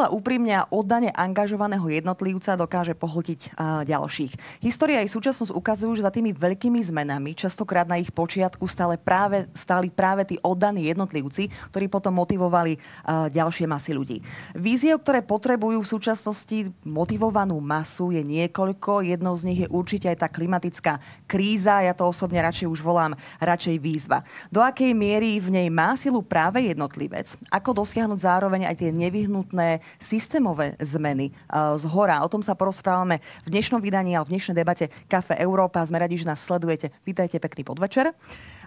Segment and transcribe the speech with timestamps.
[0.00, 4.64] Sila úprimne a oddane angažovaného jednotlivca dokáže pohltiť uh, ďalších.
[4.64, 9.44] História aj súčasnosť ukazujú, že za tými veľkými zmenami, častokrát na ich počiatku stále práve,
[9.52, 14.24] stáli práve tí oddaní jednotlivci, ktorí potom motivovali uh, ďalšie masy ľudí.
[14.56, 19.04] Víziev, ktoré potrebujú v súčasnosti motivovanú masu, je niekoľko.
[19.04, 20.96] Jednou z nich je určite aj tá klimatická
[21.28, 21.84] kríza.
[21.84, 24.24] Ja to osobne radšej už volám radšej výzva.
[24.48, 27.28] Do akej miery v nej má silu práve jednotlivec?
[27.52, 32.22] Ako dosiahnuť zároveň aj tie nevyhnutné systémové zmeny uh, z hora?
[32.22, 35.82] O tom sa porozprávame v dnešnom vydaní a v dnešnej debate Kafe Európa.
[35.82, 36.94] Sme radi, že nás sledujete.
[37.02, 38.14] Vítajte, pekný podvečer.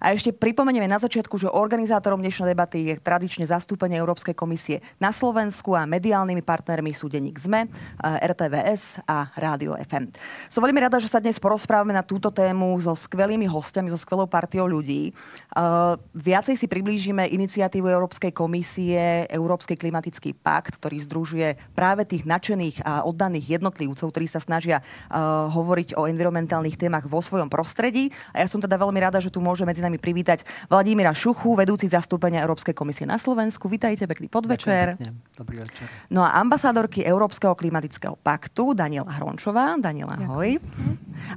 [0.02, 5.14] A ešte pripomenieme na začiatku, že organizátorom dnešnej debaty je tradične zastúpenie Európskej komisie na
[5.14, 10.10] Slovensku a mediálnymi partnermi sú denník ZME, eh, RTVS a Rádio FM.
[10.50, 14.26] Som veľmi rada, že sa dnes porozprávame na túto tému so skvelými hostiami, so skvelou
[14.26, 15.14] partiou ľudí.
[15.54, 22.82] Uh, viacej si priblížime iniciatívu Európskej komisie Európsky klimatický pakt, ktorý združuje práve tých nadšených
[22.86, 28.10] a oddaných jednotlivcov, ktorí sa snažia uh, hovoriť o environmentálnych témach vo svojom prostredí.
[28.34, 30.42] A ja som teda veľmi rada, že tu môže medzi nami nami privítať
[30.74, 33.70] Vladimíra Šuchu, vedúci zastúpenia Európskej komisie na Slovensku.
[33.70, 34.98] Vítajte, pekný podvečer.
[35.38, 35.86] Dobrý večer.
[36.10, 39.78] No a ambasádorky Európskeho klimatického paktu Daniela Hrončová.
[39.78, 40.58] Daniela, ahoj.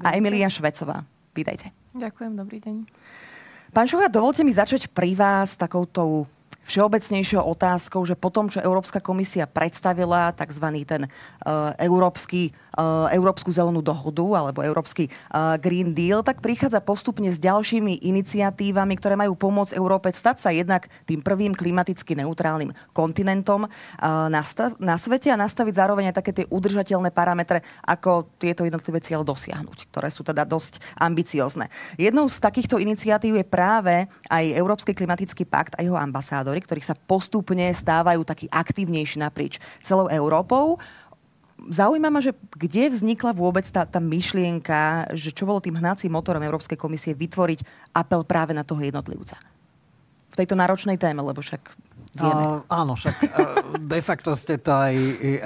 [0.01, 1.05] A Emilia Švecová.
[1.37, 1.69] Vítajte.
[1.93, 2.77] Ďakujem, dobrý deň.
[3.77, 6.25] Pán Šucha, dovolte mi začať pri vás takouto
[6.67, 10.67] všeobecnejšou otázkou, že potom, čo Európska komisia predstavila tzv.
[10.83, 17.31] ten uh, európsky uh, Európsku zelenú dohodu alebo Európsky uh, Green Deal, tak prichádza postupne
[17.31, 23.67] s ďalšími iniciatívami, ktoré majú pomôcť Európe stať sa jednak tým prvým klimaticky neutrálnym kontinentom
[23.67, 23.71] uh,
[24.29, 29.01] na, stav, na svete a nastaviť zároveň aj také tie udržateľné parametre, ako tieto jednotlivé
[29.01, 31.71] cieľ dosiahnuť, ktoré sú teda dosť ambiciozne.
[31.95, 35.97] Jednou z takýchto iniciatív je práve aj Európsky klimatický pakt a jeho
[36.57, 40.81] ambasádori, ktorí sa postupne stávajú takí aktívnejší naprieč celou Európou
[41.57, 46.45] zaujíma ma, že kde vznikla vôbec tá, tá myšlienka, že čo bolo tým hnacím motorom
[46.45, 47.65] Európskej komisie vytvoriť
[47.97, 49.41] apel práve na toho jednotlivca?
[50.29, 51.73] V tejto náročnej téme, lebo však
[52.13, 52.43] vieme.
[52.45, 53.29] Uh, áno, však uh,
[53.81, 54.95] de facto ste to aj,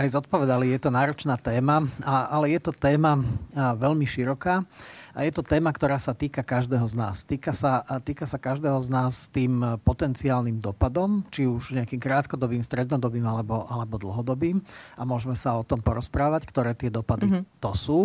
[0.03, 0.75] aj zodpovedali.
[0.75, 4.67] Je to náročná téma, a, ale je to téma uh, veľmi široká.
[5.15, 7.27] A je to téma, ktorá sa týka každého z nás.
[7.27, 13.27] Týka sa, týka sa každého z nás tým potenciálnym dopadom, či už nejakým krátkodobým, strednodobým
[13.27, 14.63] alebo, alebo dlhodobým.
[14.95, 17.45] A môžeme sa o tom porozprávať, ktoré tie dopady mm-hmm.
[17.59, 18.01] to sú.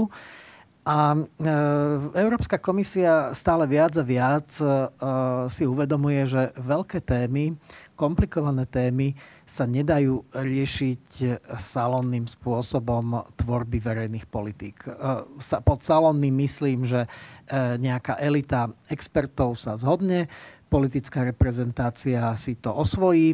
[0.86, 1.22] A e,
[2.14, 4.66] Európska komisia stále viac a viac e,
[5.50, 7.58] si uvedomuje, že veľké témy,
[7.96, 9.16] komplikované témy
[9.48, 11.06] sa nedajú riešiť
[11.56, 14.86] salónnym spôsobom tvorby verejných politík.
[14.86, 14.92] E,
[15.64, 17.10] pod salónnym myslím, že e,
[17.80, 20.28] nejaká elita expertov sa zhodne,
[20.68, 23.34] politická reprezentácia si to osvojí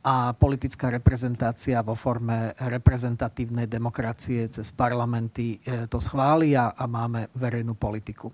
[0.00, 5.60] a politická reprezentácia vo forme reprezentatívnej demokracie cez parlamenty
[5.92, 8.32] to schváli a máme verejnú politiku.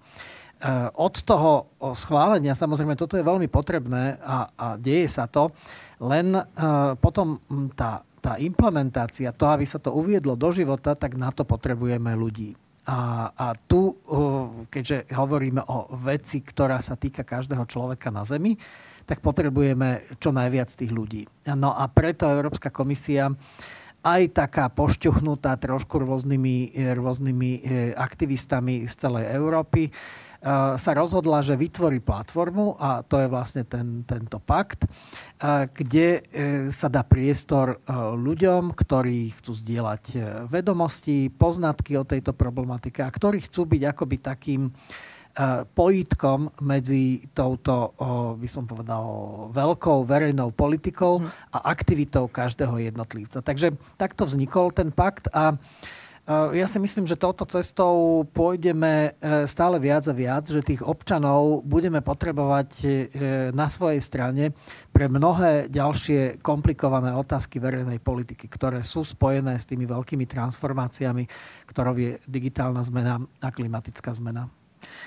[0.97, 5.53] Od toho schválenia, samozrejme, toto je veľmi potrebné a, a deje sa to,
[6.01, 7.41] len uh, potom
[7.73, 12.57] tá, tá implementácia, to, aby sa to uviedlo do života, tak na to potrebujeme ľudí.
[12.89, 18.57] A, a tu, uh, keďže hovoríme o veci, ktorá sa týka každého človeka na Zemi,
[19.07, 21.23] tak potrebujeme čo najviac tých ľudí.
[21.53, 23.31] No a preto Európska komisia
[24.07, 27.61] aj taká pošťuchnutá trošku rôznymi, rôznymi e,
[27.95, 29.91] aktivistami z celej Európy,
[30.79, 34.87] sa rozhodla, že vytvorí platformu a to je vlastne ten, tento pakt,
[35.75, 36.21] kde e,
[36.71, 43.11] sa dá priestor e, ľuďom, ktorí chcú zdieľať e, vedomosti, poznatky o tejto problematike a
[43.11, 44.63] ktorí chcú byť akoby takým
[45.77, 47.93] pojitkom medzi touto,
[48.41, 49.05] by som povedal,
[49.53, 51.29] veľkou verejnou politikou mhm.
[51.53, 53.45] a aktivitou každého jednotlivca.
[53.45, 59.47] Takže takto vznikol ten pakt a Eh, ja si myslím, že touto cestou pôjdeme eh,
[59.47, 62.89] stále viac a viac, že tých občanov budeme potrebovať eh,
[63.55, 64.51] na svojej strane
[64.91, 71.31] pre mnohé ďalšie komplikované otázky verejnej politiky, ktoré sú spojené s tými veľkými transformáciami,
[71.71, 74.51] ktorou je digitálna zmena a klimatická zmena.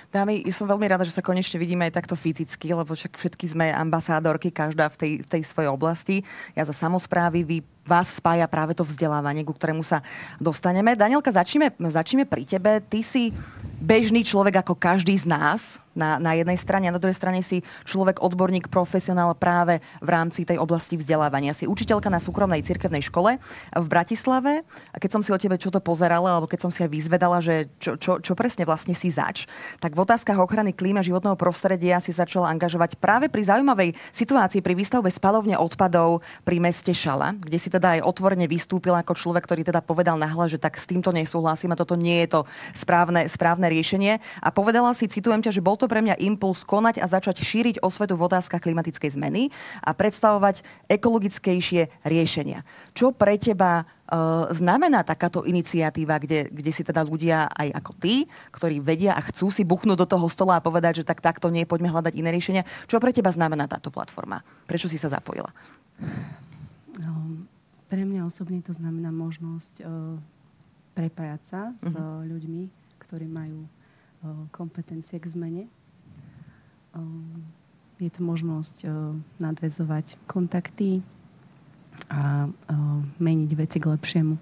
[0.10, 3.70] Dámy, som veľmi rada, že sa konečne vidíme aj takto fyzicky, lebo však všetky sme
[3.70, 6.26] ambasádorky, každá v tej, v tej svojej oblasti.
[6.58, 7.58] Ja za samozprávy, vy
[7.90, 10.06] vás spája práve to vzdelávanie, ku ktorému sa
[10.38, 10.94] dostaneme.
[10.94, 12.78] Danielka, začneme, začneme pri tebe.
[12.86, 13.34] Ty si
[13.82, 17.64] bežný človek ako každý z nás na, na jednej strane a na druhej strane si
[17.88, 21.56] človek, odborník, profesionál práve v rámci tej oblasti vzdelávania.
[21.56, 23.40] Si učiteľka na súkromnej cirkevnej škole
[23.74, 26.84] v Bratislave a keď som si o tebe čo to pozerala, alebo keď som si
[26.84, 29.48] aj vyzvedala, že čo, čo, čo presne vlastne si zač,
[29.80, 34.76] tak v otázkach ochrany klíma životného prostredia si začala angažovať práve pri zaujímavej situácii pri
[34.76, 39.48] výstavbe spalovne odpadov pri meste Šala, kde si teda teda aj otvorene vystúpil ako človek,
[39.48, 42.42] ktorý teda povedal nahlas, že tak s týmto nesúhlasím a toto nie je to
[42.76, 44.20] správne, správne riešenie.
[44.44, 47.80] A povedala si, citujem ťa, že bol to pre mňa impuls konať a začať šíriť
[47.80, 49.48] osvetu v otázkach klimatickej zmeny
[49.80, 52.68] a predstavovať ekologickejšie riešenia.
[52.92, 58.28] Čo pre teba uh, znamená takáto iniciatíva, kde, kde si teda ľudia aj ako ty,
[58.52, 61.64] ktorí vedia a chcú si buchnúť do toho stola a povedať, že tak takto nie,
[61.64, 62.68] poďme hľadať iné riešenia.
[62.92, 64.44] Čo pre teba znamená táto platforma?
[64.68, 65.50] Prečo si sa zapojila?
[67.00, 67.48] No,
[67.90, 70.16] pre mňa osobne to znamená možnosť uh,
[70.94, 71.90] prepájať sa uh-huh.
[71.90, 72.70] s uh, ľuďmi,
[73.02, 75.66] ktorí majú uh, kompetencie k zmene.
[76.94, 77.04] Uh,
[78.00, 78.88] je to možnosť
[79.44, 81.04] nadvezovať kontakty
[82.08, 82.48] a
[83.20, 84.40] meniť veci k lepšiemu.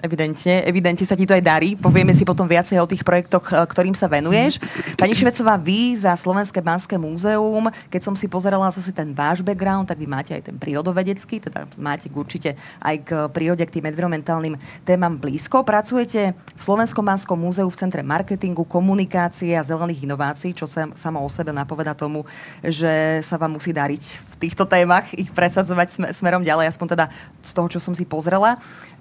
[0.00, 1.76] Evidentne, evidentne sa ti to aj darí.
[1.76, 4.56] Povieme si potom viacej o tých projektoch, e, ktorým sa venuješ.
[4.96, 9.92] Pani Švecová, vy za Slovenské banské múzeum, keď som si pozerala zase ten váš background,
[9.92, 14.56] tak vy máte aj ten prírodovedecký, teda máte určite aj k prírode, k tým environmentálnym
[14.88, 15.68] témam blízko.
[15.68, 21.20] Pracujete v Slovenskom banskom múzeu v Centre marketingu, komunikácie a zelených inovácií, čo sa samo
[21.20, 22.24] o sebe napoveda tomu,
[22.64, 27.06] že sa vám musí dariť v týchto témach, ich presadzovať smerom ďalej, aspoň teda
[27.44, 28.56] z toho, čo som si pozrela.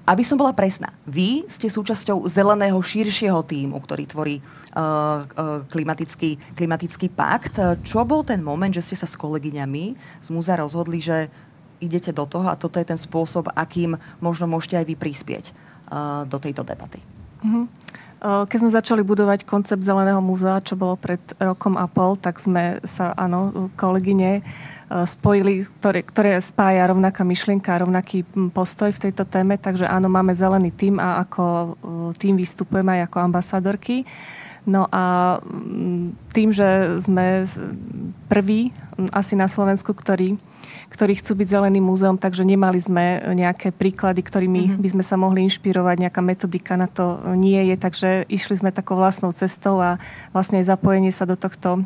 [0.10, 5.22] Aby som bola presná, vy ste súčasťou zeleného širšieho týmu, ktorý tvorí uh,
[5.70, 7.62] klimatický, klimatický pakt.
[7.86, 9.94] Čo bol ten moment, že ste sa s kolegyňami
[10.26, 11.30] z múzea rozhodli, že
[11.78, 16.26] idete do toho a toto je ten spôsob, akým možno môžete aj vy prispieť uh,
[16.26, 16.98] do tejto debaty?
[17.46, 17.70] Uh-huh.
[18.20, 22.84] Keď sme začali budovať koncept Zeleného múzea, čo bolo pred rokom a pol, tak sme
[22.84, 24.44] sa, áno, kolegyne
[24.90, 29.62] spojili, ktoré, ktoré spája rovnaká myšlienka, rovnaký hm, postoj v tejto téme.
[29.62, 31.74] Takže áno, máme zelený tým a ako eh,
[32.18, 34.10] tým vystupujeme aj ako ambasadorky.
[34.66, 37.46] No a hm, tým, že sme
[38.28, 40.49] prví hm, asi na Slovensku, ktorí
[40.90, 44.82] ktorí chcú byť zeleným múzeum, takže nemali sme nejaké príklady, ktorými mm-hmm.
[44.82, 48.98] by sme sa mohli inšpirovať, nejaká metodika na to nie je, takže išli sme takou
[48.98, 50.02] vlastnou cestou a
[50.34, 51.86] vlastne aj zapojenie sa do tohto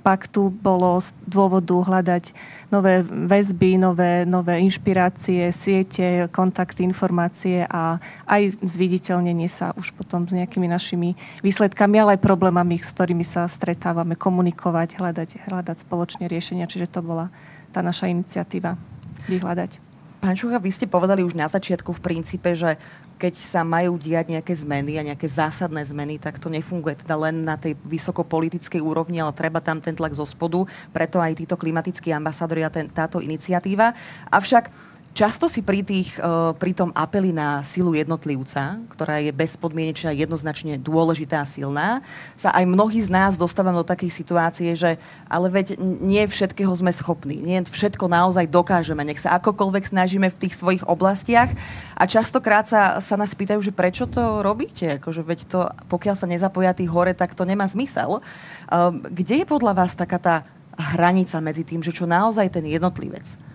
[0.00, 2.30] paktu bolo z dôvodu hľadať
[2.70, 7.98] nové väzby, nové, nové inšpirácie, siete, kontakty, informácie a
[8.30, 13.50] aj zviditeľnenie sa už potom s nejakými našimi výsledkami, ale aj problémami, s ktorými sa
[13.50, 16.70] stretávame, komunikovať, hľadať, hľadať spoločne riešenia.
[16.70, 17.30] Čiže to bola
[17.76, 18.80] tá naša iniciatíva
[19.28, 19.84] vyhľadať.
[20.16, 22.80] Pán Šucha, vy ste povedali už na začiatku v princípe, že
[23.20, 27.44] keď sa majú diať nejaké zmeny a nejaké zásadné zmeny, tak to nefunguje teda len
[27.44, 32.16] na tej vysokopolitickej úrovni, ale treba tam ten tlak zo spodu, preto aj títo klimatickí
[32.16, 33.92] ambasádori a ten, táto iniciatíva.
[34.32, 40.12] Avšak Často si pri, tých, e, pri tom apeli na silu jednotlivca, ktorá je bezpodmienečná,
[40.12, 42.04] jednoznačne dôležitá a silná,
[42.36, 46.92] sa aj mnohí z nás dostávame do takej situácie, že ale veď nie všetkého sme
[46.92, 51.48] schopní, nie všetko naozaj dokážeme, nech sa akokoľvek snažíme v tých svojich oblastiach
[51.96, 56.28] a častokrát sa, sa nás pýtajú, že prečo to robíte, akože veď to, pokiaľ sa
[56.28, 58.20] nezapoja tých hore, tak to nemá zmysel.
[58.68, 60.36] Ehm, kde je podľa vás taká tá
[60.76, 63.45] hranica medzi tým, že čo naozaj ten jednotlivec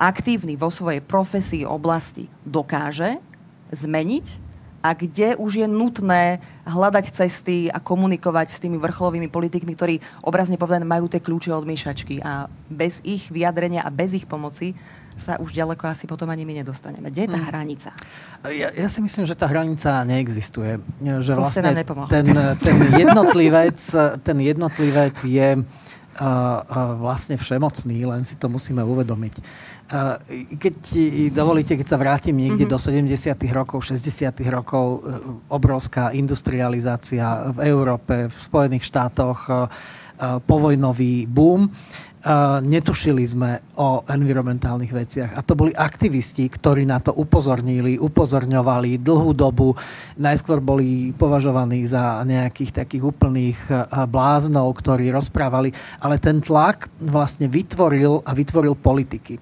[0.00, 3.20] aktívny vo svojej profesii oblasti dokáže
[3.68, 4.50] zmeniť
[4.80, 10.56] a kde už je nutné hľadať cesty a komunikovať s tými vrcholovými politikmi, ktorí obrazne
[10.56, 14.72] povedané majú tie kľúče od myšačky a bez ich vyjadrenia a bez ich pomoci
[15.20, 17.12] sa už ďaleko asi potom ani my nedostaneme.
[17.12, 17.50] Kde je tá hmm.
[17.52, 17.90] hranica?
[18.48, 20.80] Ja, ja si myslím, že tá hranica neexistuje.
[21.04, 21.76] Že to vlastne
[22.08, 22.26] ten,
[22.56, 23.76] ten, jednotlivec,
[24.24, 25.60] ten jednotlivec je
[26.98, 29.34] vlastne všemocný, len si to musíme uvedomiť.
[30.54, 30.76] Keď
[31.34, 33.10] dovolíte, keď sa vrátim niekde mm-hmm.
[33.10, 33.34] do 70.
[33.50, 34.30] rokov, 60.
[34.46, 34.98] rokov, e,
[35.50, 39.58] obrovská industrializácia v Európe, v Spojených štátoch, e, e,
[40.46, 41.74] povojnový boom
[42.60, 45.30] netušili sme o environmentálnych veciach.
[45.32, 49.72] A to boli aktivisti, ktorí na to upozornili, upozorňovali dlhú dobu.
[50.20, 53.58] Najskôr boli považovaní za nejakých takých úplných
[54.12, 55.72] bláznov, ktorí rozprávali,
[56.04, 59.40] ale ten tlak vlastne vytvoril a vytvoril politiky.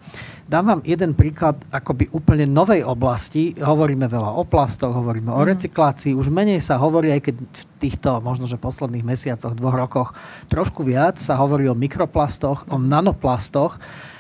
[0.49, 3.53] Dám vám jeden príklad akoby úplne novej oblasti.
[3.61, 5.49] Hovoríme veľa o plastoch, hovoríme o mhm.
[5.53, 6.17] recyklácii.
[6.17, 10.11] Už menej sa hovorí, aj keď v týchto možno, že posledných mesiacoch, dvoch rokoch
[10.49, 13.77] trošku viac sa hovorí o mikroplastoch, o nanoplastoch.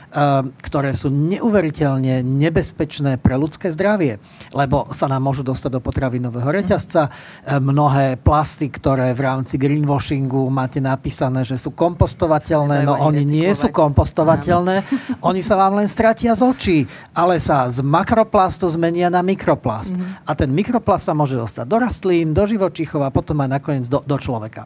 [0.09, 4.17] Ehm, ktoré sú neuveriteľne nebezpečné pre ľudské zdravie,
[4.57, 7.13] lebo sa nám môžu dostať do potravinového reťazca.
[7.45, 13.53] Ehm, mnohé plasty, ktoré v rámci greenwashingu máte napísané, že sú kompostovateľné, no oni nie
[13.53, 14.81] sú kompostovateľné,
[15.29, 16.79] oni sa vám len stratia z očí,
[17.13, 19.93] ale sa z makroplastu zmenia na mikroplast.
[19.93, 20.25] Mhm.
[20.25, 24.01] A ten mikroplast sa môže dostať do rastlín, do živočíchov a potom aj nakoniec do,
[24.01, 24.65] do človeka.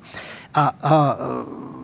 [0.54, 0.94] A, a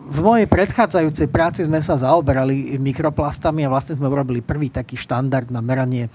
[0.09, 5.53] v mojej predchádzajúcej práci sme sa zaoberali mikroplastami a vlastne sme urobili prvý taký štandard
[5.53, 6.09] na meranie,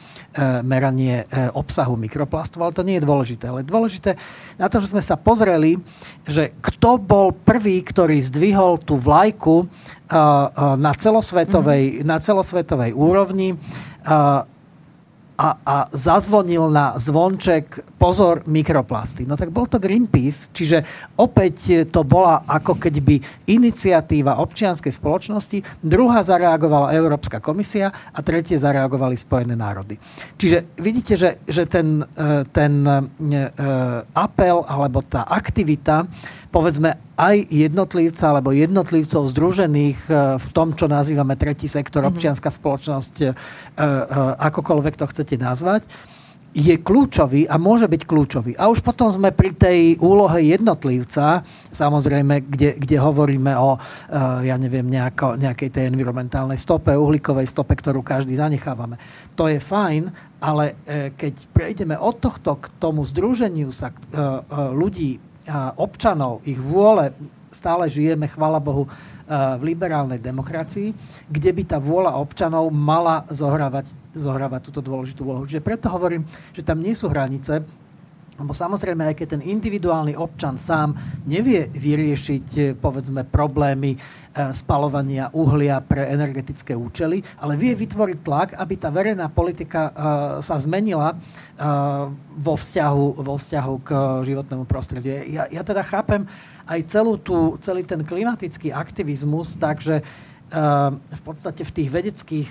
[0.66, 1.22] meranie
[1.54, 3.44] obsahu mikroplastov, ale to nie je dôležité.
[3.46, 4.18] Ale dôležité
[4.58, 5.78] na to, že sme sa pozreli,
[6.26, 9.70] že kto bol prvý, ktorý zdvihol tú vlajku
[10.78, 12.06] na celosvetovej, mm-hmm.
[12.06, 13.54] na celosvetovej úrovni
[15.34, 19.26] a, a zazvonil na zvonček pozor mikroplasty.
[19.26, 20.86] No tak bol to Greenpeace, čiže
[21.18, 23.18] opäť to bola ako keby
[23.50, 29.98] iniciatíva občianskej spoločnosti, druhá zareagovala Európska komisia a tretie zareagovali Spojené národy.
[30.38, 33.00] Čiže vidíte, že, že ten, e, ten e,
[34.14, 36.06] apel alebo tá aktivita
[36.54, 42.14] povedzme aj jednotlivca alebo jednotlivcov združených e, v tom, čo nazývame tretí sektor, mm-hmm.
[42.14, 43.32] občianská spoločnosť, e, e,
[44.38, 45.82] akokoľvek to chcete nazvať,
[46.54, 48.54] je kľúčový a môže byť kľúčový.
[48.54, 51.42] A už potom sme pri tej úlohe jednotlivca,
[51.74, 53.74] samozrejme, kde, kde hovoríme o,
[54.38, 59.02] ja neviem, nejako, nejakej tej environmentálnej stope, uhlíkovej stope, ktorú každý zanechávame.
[59.34, 60.78] To je fajn, ale
[61.18, 63.90] keď prejdeme od tohto k tomu združeniu sa
[64.70, 65.33] ľudí
[65.76, 67.12] občanov, ich vôle,
[67.52, 68.88] stále žijeme, chvala Bohu,
[69.32, 70.92] v liberálnej demokracii,
[71.32, 75.48] kde by tá vôľa občanov mala zohrávať, zohrávať túto dôležitú úlohu.
[75.48, 77.64] Čiže preto hovorím, že tam nie sú hranice,
[78.34, 83.94] lebo samozrejme, aj keď ten individuálny občan sám nevie vyriešiť, eh, povedzme, problémy
[84.50, 89.92] spalovania uhlia pre energetické účely, ale vie vytvoriť tlak, aby tá verejná politika eh,
[90.42, 91.14] sa zmenila
[92.34, 93.90] vo vzťahu, vo vzťahu k
[94.26, 95.22] životnému prostrediu.
[95.30, 96.26] Ja, ja teda chápem
[96.66, 100.02] aj celú tú, celý ten klimatický aktivizmus, takže
[100.50, 102.50] v podstate v tých vedeckých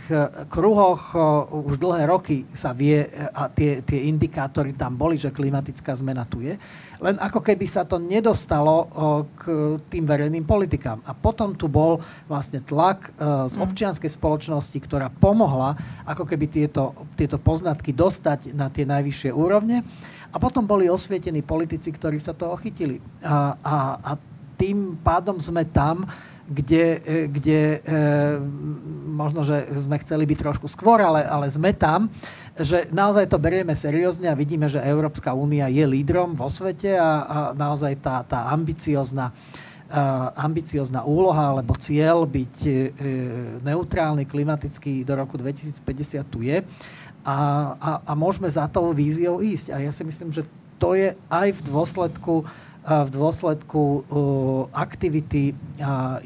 [0.51, 1.15] kruhoch
[1.49, 6.43] už dlhé roky sa vie a tie, tie indikátory tam boli, že klimatická zmena tu
[6.43, 6.57] je
[7.03, 8.87] len ako keby sa to nedostalo
[9.35, 9.43] k
[9.91, 11.03] tým verejným politikám.
[11.03, 11.99] A potom tu bol
[12.31, 13.11] vlastne tlak
[13.51, 13.61] z mhm.
[13.61, 15.75] občianskej spoločnosti, ktorá pomohla
[16.07, 19.83] ako keby tieto, tieto poznatky dostať na tie najvyššie úrovne.
[20.33, 22.97] A potom boli osvietení politici, ktorí sa toho chytili.
[23.21, 24.11] A, a, a
[24.57, 26.07] tým pádom sme tam,
[26.49, 27.79] kde, e, kde e,
[29.07, 32.11] možno, že sme chceli byť trošku skôr, ale, ale sme tam
[32.53, 37.25] že naozaj to berieme seriózne a vidíme, že Európska únia je lídrom vo svete a,
[37.25, 42.73] a naozaj tá, tá ambiciozná uh, ambiciozná úloha alebo cieľ byť uh,
[43.65, 45.81] neutrálny klimaticky do roku 2050
[46.29, 46.61] tu je
[47.25, 47.37] a,
[47.73, 49.73] a, a môžeme za tou víziou ísť.
[49.73, 50.45] A ja si myslím, že
[50.77, 52.43] to je aj v dôsledku
[52.83, 54.03] v dôsledku
[54.75, 55.55] aktivity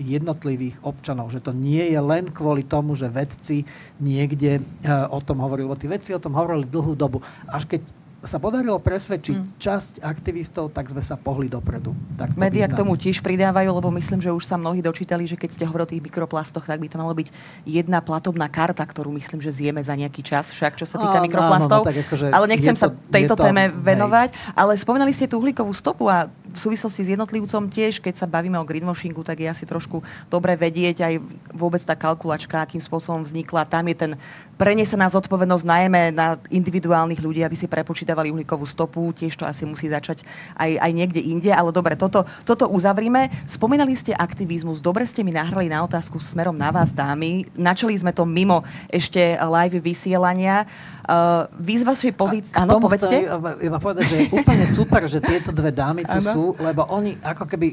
[0.02, 1.30] jednotlivých občanov.
[1.30, 3.62] Že to nie je len kvôli tomu, že vedci
[4.02, 4.66] niekde
[5.14, 5.70] o tom hovorili.
[5.70, 7.22] Lebo tí vedci o tom hovorili dlhú dobu.
[7.46, 7.82] Až keď
[8.18, 9.50] sa podarilo presvedčiť mm.
[9.62, 11.94] časť aktivistov, tak sme sa pohli dopredu.
[12.18, 15.38] Tak to Média k tomu tiež pridávajú, lebo myslím, že už sa mnohí dočítali, že
[15.38, 17.30] keď ste hovorili o tých mikroplastoch, tak by to malo byť
[17.70, 21.24] jedna platobná karta, ktorú myslím, že zjeme za nejaký čas, však čo sa týka Á,
[21.24, 21.86] mikroplastov.
[21.86, 24.30] Áno, no, tak akože ale nechcem to, sa tejto to, téme venovať.
[24.34, 24.58] Hej.
[24.58, 28.58] Ale spomenali ste tú uhlíkovú stopu a v súvislosti s jednotlivcom tiež, keď sa bavíme
[28.58, 30.02] o greenwashingu, tak je asi trošku
[30.32, 31.14] dobre vedieť aj
[31.54, 33.68] vôbec tá kalkulačka, akým spôsobom vznikla.
[33.68, 34.12] Tam je ten
[34.58, 39.14] prenesená zodpovednosť najmä na individuálnych ľudí, aby si prepočítavali uhlíkovú stopu.
[39.14, 40.26] Tiež to asi musí začať
[40.58, 41.54] aj, aj niekde inde.
[41.54, 43.30] Ale dobre, toto, toto uzavrime.
[43.46, 44.82] Spomínali ste aktivizmus.
[44.82, 47.46] Dobre ste mi nahrali na otázku smerom na vás, dámy.
[47.54, 50.66] Načali sme to mimo ešte live vysielania.
[51.08, 52.52] Uh, vy z vašej pozície...
[52.52, 53.32] Áno, povedzte.
[53.64, 56.32] Iba povedať, že je úplne super, že tieto dve dámy tu ano.
[56.36, 57.68] sú, lebo oni ako keby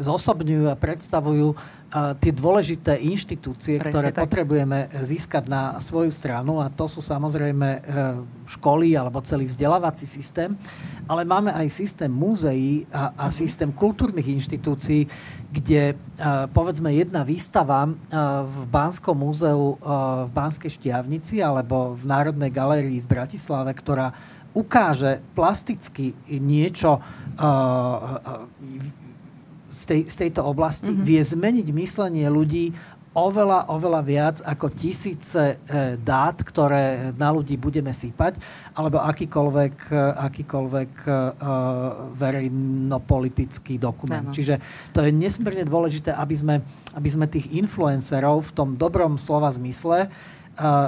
[0.00, 4.24] zosobňujú a predstavujú uh, tie dôležité inštitúcie, Presne ktoré tak.
[4.24, 7.80] potrebujeme získať na svoju stranu a to sú samozrejme uh,
[8.48, 10.56] školy alebo celý vzdelávací systém,
[11.12, 15.04] ale máme aj systém múzeí a, a systém kultúrnych inštitúcií,
[15.52, 15.92] kde
[16.56, 17.84] povedzme jedna výstava
[18.48, 24.16] v Bánskom múzeu v Banskej Štiavnici alebo v Národnej galérii v Bratislave, ktorá
[24.56, 27.04] ukáže plasticky niečo
[29.68, 31.04] z, tej, z tejto oblasti, mm-hmm.
[31.04, 32.72] vie zmeniť myslenie ľudí
[33.12, 38.40] oveľa, oveľa viac ako tisíce e, dát, ktoré na ľudí budeme sypať,
[38.72, 39.96] alebo akýkoľvek, e,
[40.32, 41.14] akýkoľvek uh,
[42.16, 44.32] verejnopolitický dokument.
[44.32, 44.34] Ano.
[44.34, 44.60] Čiže
[44.96, 46.54] to je nesmierne dôležité, aby sme,
[46.96, 50.08] aby sme tých influencerov v tom dobrom slova zmysle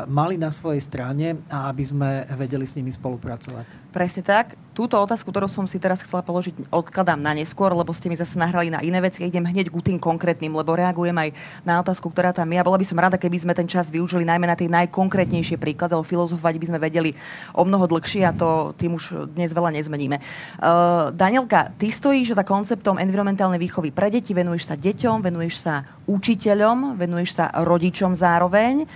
[0.09, 3.91] mali na svojej strane a aby sme vedeli s nimi spolupracovať.
[3.95, 4.61] Presne tak.
[4.75, 8.35] Túto otázku, ktorú som si teraz chcela položiť, odkladám na neskôr, lebo ste mi zase
[8.35, 9.23] nahrali na iné veci.
[9.23, 11.31] Idem hneď k tým konkrétnym, lebo reagujem aj
[11.63, 12.59] na otázku, ktorá tam je.
[12.59, 15.95] A bola by som rada, keby sme ten čas využili najmä na tie najkonkrétnejšie príklady,
[15.95, 17.11] lebo filozofovať by sme vedeli
[17.55, 20.19] o mnoho dlhšie a to tým už dnes veľa nezmeníme.
[20.59, 25.87] Uh, Danielka, ty stojíš za konceptom environmentálnej výchovy pre deti, venuješ sa deťom, venuješ sa
[26.11, 28.91] učiteľom, venuješ sa rodičom zároveň.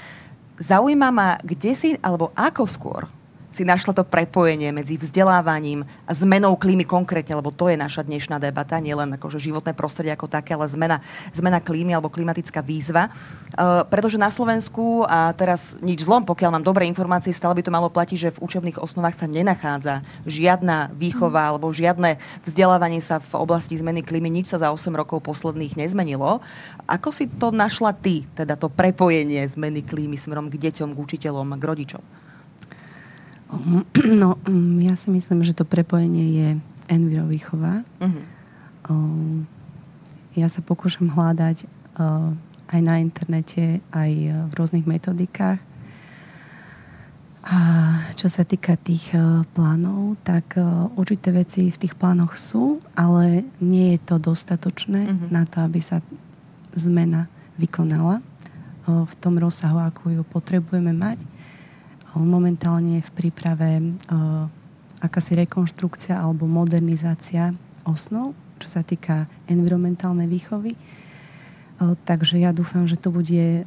[0.59, 3.03] Zaujíma ma, kde si, alebo ako skôr
[3.59, 8.39] si našla to prepojenie medzi vzdelávaním a zmenou klímy konkrétne, lebo to je naša dnešná
[8.39, 11.03] debata, nielen akože životné prostredie ako také, ale zmena,
[11.35, 13.11] zmena klímy alebo klimatická výzva.
[13.59, 17.75] Uh, pretože na Slovensku, a teraz nič zlom, pokiaľ mám dobré informácie, stále by to
[17.75, 21.51] malo platiť, že v učebných osnovách sa nenachádza žiadna výchova mm.
[21.51, 26.39] alebo žiadne vzdelávanie sa v oblasti zmeny klímy, nič sa za 8 rokov posledných nezmenilo.
[26.87, 31.59] Ako si to našla ty, teda to prepojenie zmeny klímy smerom k deťom, k učiteľom,
[31.59, 32.28] k rodičom?
[34.21, 36.49] No, mm, ja si myslím, že to prepojenie je
[36.89, 37.85] envirovýchova.
[38.01, 38.25] Uh-huh.
[40.33, 41.69] Ja sa pokúšam hľadať
[42.69, 44.11] aj na internete, aj
[44.49, 45.61] v rôznych metodikách.
[47.49, 47.59] A
[48.17, 49.13] čo sa týka tých
[49.57, 50.57] plánov, tak
[50.97, 55.29] určité veci v tých plánoch sú, ale nie je to dostatočné uh-huh.
[55.33, 56.05] na to, aby sa
[56.77, 58.21] zmena vykonala
[58.89, 61.21] v tom rozsahu, ako ju potrebujeme mať
[62.17, 63.69] momentálne je v príprave
[65.05, 67.53] akási rekonštrukcia alebo modernizácia
[67.85, 70.73] osnov, čo sa týka environmentálnej výchovy.
[71.79, 73.63] Takže ja dúfam, že to bude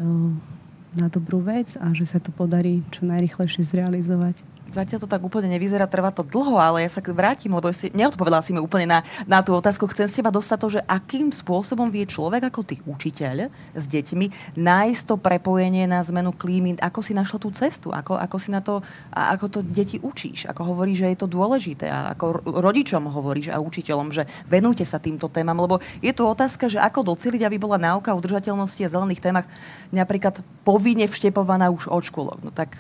[0.92, 4.44] na dobrú vec a že sa to podarí čo najrychlejšie zrealizovať.
[4.72, 8.40] Zatiaľ to tak úplne nevyzerá, trvá to dlho, ale ja sa vrátim, lebo si neodpovedala
[8.40, 9.84] si mi úplne na, na tú otázku.
[9.92, 14.56] Chcem s teba dostať to, že akým spôsobom vie človek ako ty učiteľ s deťmi
[14.56, 18.64] nájsť to prepojenie na zmenu klímy, ako si našla tú cestu, ako, ako si na
[18.64, 18.80] to,
[19.12, 21.92] ako to deti učíš, ako hovoríš, že je to dôležité?
[21.92, 26.72] A ako rodičom hovoríš a učiteľom, že venujte sa týmto témam, lebo je tu otázka,
[26.72, 29.48] že ako doceliť, aby bola náuka udržateľnosti a zelených témach
[29.92, 32.40] napríklad povinne vštepovaná už od škôlok.
[32.40, 32.80] No tak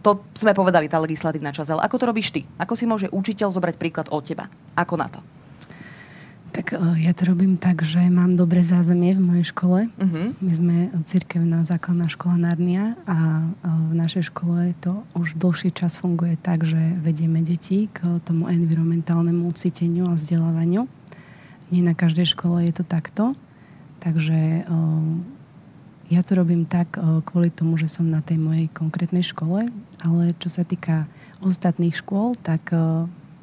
[0.00, 2.48] to sme povedali, tá legislatívna časť, ale ako to robíš ty?
[2.56, 4.48] Ako si môže učiteľ zobrať príklad od teba?
[4.76, 5.20] Ako na to?
[6.50, 9.86] Tak e, ja to robím tak, že mám dobré zázemie v mojej škole.
[9.86, 10.34] Uh-huh.
[10.42, 15.94] My sme cirkevná základná škola Narnia a e, v našej škole to už dlhší čas
[15.94, 20.90] funguje tak, že vedieme deti k tomu environmentálnemu cíteniu a vzdelávaniu.
[21.70, 23.38] Nie na každej škole je to takto.
[24.02, 24.72] Takže e,
[26.10, 26.98] ja to robím tak
[27.30, 29.70] kvôli tomu, že som na tej mojej konkrétnej škole,
[30.02, 31.06] ale čo sa týka
[31.38, 32.74] ostatných škôl, tak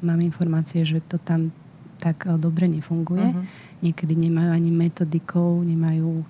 [0.04, 1.50] mám informácie, že to tam
[1.98, 3.34] tak dobre nefunguje.
[3.34, 3.42] Uh-huh.
[3.82, 6.22] Niekedy nemajú ani metodikov, nemajú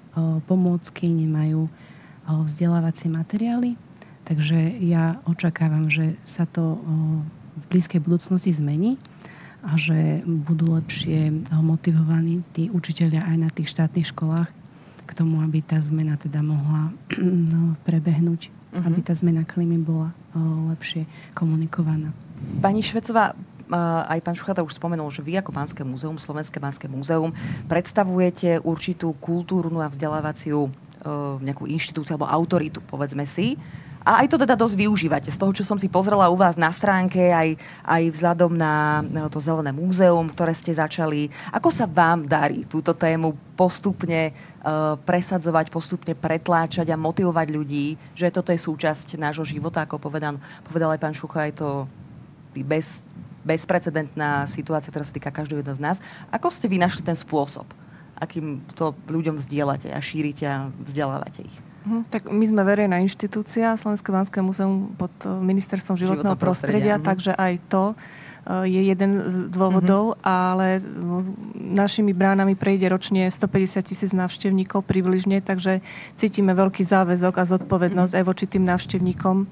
[0.49, 1.69] pomôcky, nemajú
[2.25, 3.77] vzdelávacie materiály.
[4.25, 6.81] Takže ja očakávam, že sa to
[7.59, 8.97] v blízkej budúcnosti zmení
[9.61, 14.49] a že budú lepšie motivovaní tí učiteľia aj na tých štátnych školách,
[15.19, 16.95] tomu, aby tá zmena teda mohla
[17.53, 18.87] no, prebehnúť, uh-huh.
[18.87, 22.15] aby tá zmena klímy bola o, lepšie komunikovaná.
[22.63, 23.35] Pani Švecová,
[24.07, 27.35] aj pán Šuchata už spomenul, že vy ako Pánske múzeum, Slovenské Pánske múzeum,
[27.67, 30.71] predstavujete určitú kultúrnu a vzdelávaciu
[31.43, 33.55] nejakú inštitúciu alebo autoritu, povedzme si.
[34.09, 35.29] A aj to teda dosť využívate.
[35.29, 39.37] Z toho, čo som si pozrela u vás na stránke, aj, aj vzhľadom na to
[39.37, 41.29] Zelené múzeum, ktoré ste začali.
[41.53, 48.33] Ako sa vám darí túto tému postupne uh, presadzovať, postupne pretláčať a motivovať ľudí, že
[48.33, 51.71] toto je súčasť nášho života, ako povedal, povedal aj pán Šucha, je to
[52.65, 53.05] bez,
[53.45, 55.97] bezprecedentná situácia, ktorá sa týka každého jedného z nás.
[56.33, 57.69] Ako ste vy našli ten spôsob,
[58.17, 61.68] akým to ľuďom vzdielate a šírite a vzdelávate ich?
[61.87, 62.03] Uh-huh.
[62.11, 67.07] Tak my sme verejná inštitúcia, Slovenské Banské múzeum pod eh, ministerstvom životného, životného prostredia, prostredia
[67.07, 70.27] takže aj to eh, je jeden z dôvodov, uh-huh.
[70.27, 70.83] ale
[71.55, 75.81] našimi bránami prejde ročne 150 tisíc návštevníkov približne, takže
[76.19, 78.21] cítime veľký záväzok a zodpovednosť uh-huh.
[78.23, 79.47] aj voči tým návštevníkom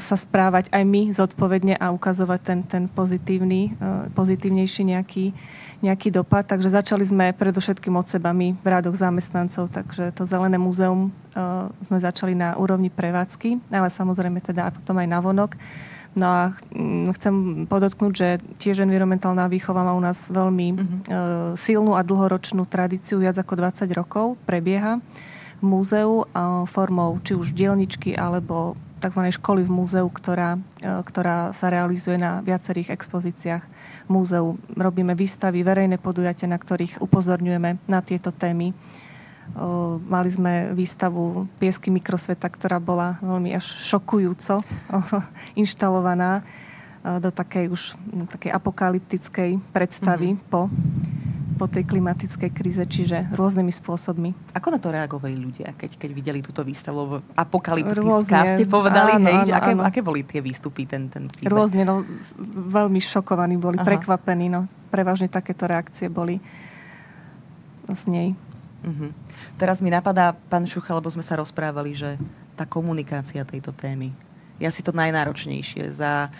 [0.00, 3.76] sa správať aj my zodpovedne a ukazovať ten, ten pozitívny,
[4.16, 5.36] pozitívnejší nejaký
[5.82, 6.46] nejaký dopad.
[6.46, 11.68] Takže začali sme predovšetkým od seba my v rádoch zamestnancov, takže to Zelené múzeum uh,
[11.82, 15.58] sme začali na úrovni prevádzky, ale samozrejme teda potom aj na vonok.
[16.14, 17.34] No a hm, chcem
[17.66, 18.28] podotknúť, že
[18.62, 20.78] tiež environmentálna výchova má u nás veľmi uh-huh.
[20.78, 20.88] uh,
[21.58, 25.02] silnú a dlhoročnú tradíciu, viac ako 20 rokov prebieha
[25.58, 26.26] v múzeu
[26.66, 29.34] formou či už dielničky alebo tzv.
[29.34, 33.66] školy v múzeu, ktorá, uh, ktorá sa realizuje na viacerých expozíciách
[34.06, 34.54] múzeu.
[34.78, 38.70] Robíme výstavy, verejné podujatia, na ktorých upozorňujeme na tieto témy.
[40.06, 44.62] Mali sme výstavu Piesky mikrosveta, ktorá bola veľmi až šokujúco
[45.60, 46.46] inštalovaná
[47.02, 47.98] do takej už
[48.30, 50.46] takej apokalyptickej predstavy mm-hmm.
[50.46, 50.70] po,
[51.62, 54.34] po tej klimatickej kríze, čiže rôznymi spôsobmi.
[54.50, 57.22] Ako na to reagovali ľudia, keď, keď videli túto výstavu?
[57.38, 59.36] Apokalyptická ste povedali, áno, hej?
[59.46, 59.82] Áno, aké, áno.
[59.86, 61.54] aké boli tie výstupy, ten, ten feedback?
[61.54, 62.02] Rôzne, no,
[62.50, 63.86] veľmi šokovaní boli, Aha.
[63.86, 64.66] prekvapení, no.
[64.90, 66.42] Prevažne takéto reakcie boli
[67.86, 68.28] z nej.
[68.82, 69.14] Uh-huh.
[69.54, 72.18] Teraz mi napadá, pán Šucha, lebo sme sa rozprávali, že
[72.58, 74.10] tá komunikácia tejto témy
[74.58, 75.94] je asi to najnáročnejšie.
[75.94, 76.30] Za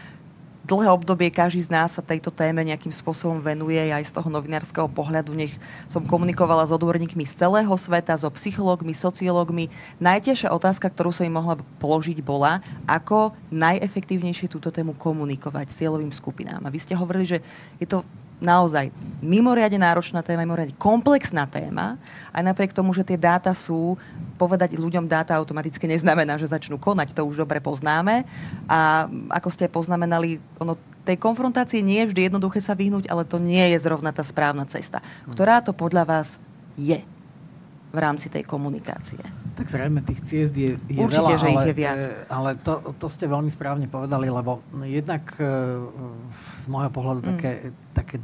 [0.62, 4.86] dlhé obdobie každý z nás sa tejto téme nejakým spôsobom venuje aj z toho novinárskeho
[4.86, 5.34] pohľadu.
[5.34, 5.54] Nech
[5.90, 9.68] som komunikovala s odborníkmi z celého sveta, so psychológmi, sociológmi.
[9.98, 16.62] Najťažšia otázka, ktorú som im mohla položiť, bola, ako najefektívnejšie túto tému komunikovať cieľovým skupinám.
[16.62, 17.38] A vy ste hovorili, že
[17.82, 18.06] je to
[18.42, 18.90] naozaj
[19.22, 21.94] mimoriadne náročná téma, mimoriadne komplexná téma.
[22.34, 23.94] Aj napriek tomu, že tie dáta sú,
[24.34, 28.26] povedať ľuďom dáta automaticky neznamená, že začnú konať, to už dobre poznáme.
[28.66, 30.74] A ako ste poznamenali, ono
[31.06, 34.66] tej konfrontácie nie je vždy jednoduché sa vyhnúť, ale to nie je zrovna tá správna
[34.66, 35.02] cesta.
[35.26, 36.28] Ktorá to podľa vás
[36.74, 36.98] je
[37.94, 39.41] v rámci tej komunikácie?
[39.52, 42.00] Tak zrejme tých ciest je, je Určite, veľa, že ale, ich je viac.
[42.00, 45.44] E, ale to, to ste veľmi správne povedali, lebo jednak e,
[46.56, 47.28] z môjho pohľadu mm.
[47.36, 47.52] také,
[47.92, 48.16] také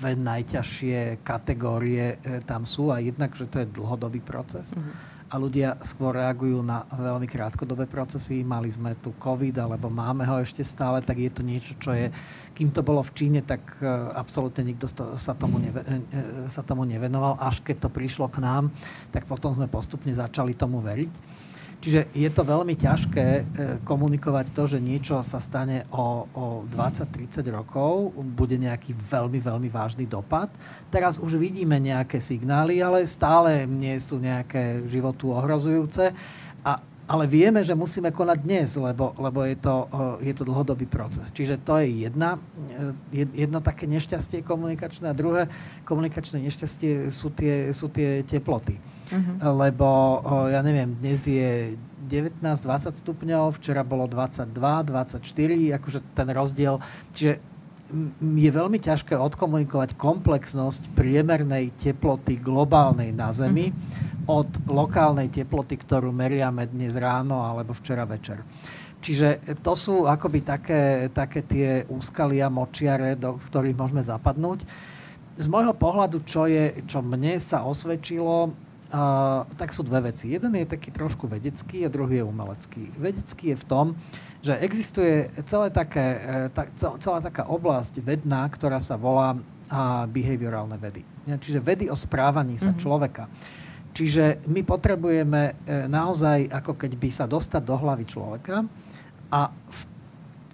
[0.00, 4.74] dve najťažšie kategórie e, tam sú a jednak, že to je dlhodobý proces.
[4.74, 8.42] Mm a ľudia skôr reagujú na veľmi krátkodobé procesy.
[8.42, 12.10] Mali sme tu COVID, alebo máme ho ešte stále, tak je to niečo, čo je,
[12.50, 13.86] kým to bolo v Číne, tak e,
[14.18, 17.38] absolútne nikto sa tomu, neve, e, e, sa tomu nevenoval.
[17.38, 18.74] Až keď to prišlo k nám,
[19.14, 21.14] tak potom sme postupne začali tomu veriť.
[21.80, 23.42] Čiže je to veľmi ťažké e,
[23.88, 30.04] komunikovať to, že niečo sa stane o, o 20-30 rokov, bude nejaký veľmi, veľmi vážny
[30.04, 30.52] dopad.
[30.92, 36.12] Teraz už vidíme nejaké signály, ale stále nie sú nejaké životu ohrozujúce.
[36.60, 36.72] A,
[37.08, 39.88] ale vieme, že musíme konať dnes, lebo, lebo je, to,
[40.20, 41.32] je to dlhodobý proces.
[41.32, 42.36] Čiže to je jedna,
[43.08, 45.48] e, jedno také nešťastie komunikačné a druhé
[45.88, 49.58] komunikačné nešťastie sú tie, sú tie teploty Uh-huh.
[49.66, 51.74] Lebo, ja neviem, dnes je
[52.06, 55.18] 19-20 stupňov, včera bolo 22, 24,
[55.78, 56.78] akože ten rozdiel.
[57.14, 57.32] Čiže
[58.22, 64.46] je veľmi ťažké odkomunikovať komplexnosť priemernej teploty globálnej na Zemi uh-huh.
[64.46, 68.46] od lokálnej teploty, ktorú meriame dnes ráno alebo včera večer.
[69.00, 74.68] Čiže to sú akoby také, také tie úskalia, močiare, do ktorých môžeme zapadnúť.
[75.40, 78.52] Z môjho pohľadu, čo, je, čo mne sa osvedčilo,
[78.90, 80.34] Uh, tak sú dve veci.
[80.34, 82.90] Jeden je taký trošku vedecký a druhý je umelecký.
[82.98, 83.86] Vedecký je v tom,
[84.42, 90.74] že existuje celé také, e, ta, celá taká oblasť vedná, ktorá sa volá uh, behaviorálne
[90.74, 91.06] vedy.
[91.22, 92.82] Čiže vedy o správaní sa mm-hmm.
[92.82, 93.30] človeka.
[93.94, 95.52] Čiže my potrebujeme e,
[95.86, 98.66] naozaj ako keby sa dostať do hlavy človeka
[99.30, 99.80] a v,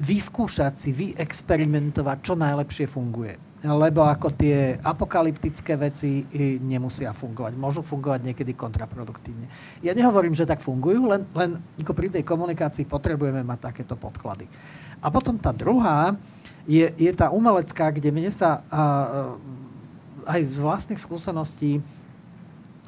[0.03, 6.29] vyskúšať si, vyexperimentovať, čo najlepšie funguje lebo ako tie apokalyptické veci
[6.61, 7.57] nemusia fungovať.
[7.57, 9.49] Môžu fungovať niekedy kontraproduktívne.
[9.81, 14.45] Ja nehovorím, že tak fungujú, len, len ako pri tej komunikácii potrebujeme mať takéto podklady.
[15.01, 16.15] A potom tá druhá
[16.69, 18.83] je, je tá umelecká, kde mne sa a,
[20.27, 21.81] aj z vlastných skúseností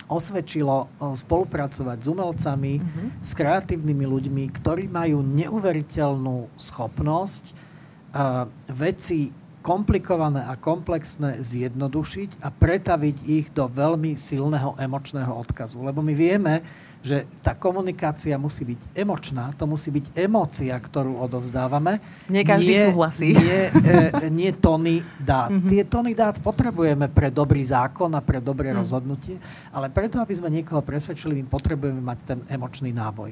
[0.09, 3.09] osvedčilo spolupracovať s umelcami, mm-hmm.
[3.21, 9.29] s kreatívnymi ľuďmi, ktorí majú neuveriteľnú schopnosť uh, veci
[9.61, 15.83] komplikované a komplexné zjednodušiť a pretaviť ich do veľmi silného emočného odkazu.
[15.83, 16.63] Lebo my vieme,
[16.99, 22.03] že tá komunikácia musí byť emočná, to musí byť emócia, ktorú odovzdávame.
[22.27, 23.29] Nie každý nie, súhlasí.
[23.39, 25.49] Nie, e, nie tony dát.
[25.49, 25.71] Mm-hmm.
[25.71, 28.83] Tie tony dát potrebujeme pre dobrý zákon a pre dobré mm.
[28.83, 29.39] rozhodnutie,
[29.71, 33.31] ale preto, aby sme niekoho presvedčili, my potrebujeme mať ten emočný náboj.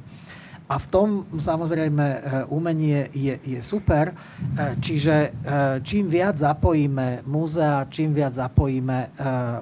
[0.67, 2.19] A v tom samozrejme e,
[2.51, 4.11] umenie je, je super.
[4.11, 4.15] E,
[4.83, 5.29] čiže e,
[5.87, 9.15] čím viac zapojíme múzea, čím viac zapojíme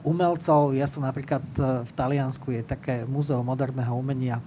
[0.09, 0.73] umelcov.
[0.73, 1.45] Ja som napríklad
[1.85, 4.41] v Taliansku, je také múzeum moderného umenia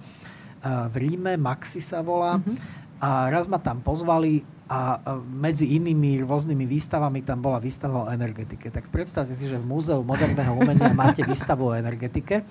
[0.62, 2.42] v Ríme, Maxi sa volá.
[2.42, 2.56] Mm-hmm.
[2.98, 8.68] A raz ma tam pozvali a medzi inými rôznymi výstavami tam bola výstava o energetike.
[8.68, 12.44] Tak predstavte si, že v Múzeu moderného umenia máte výstavu o energetike.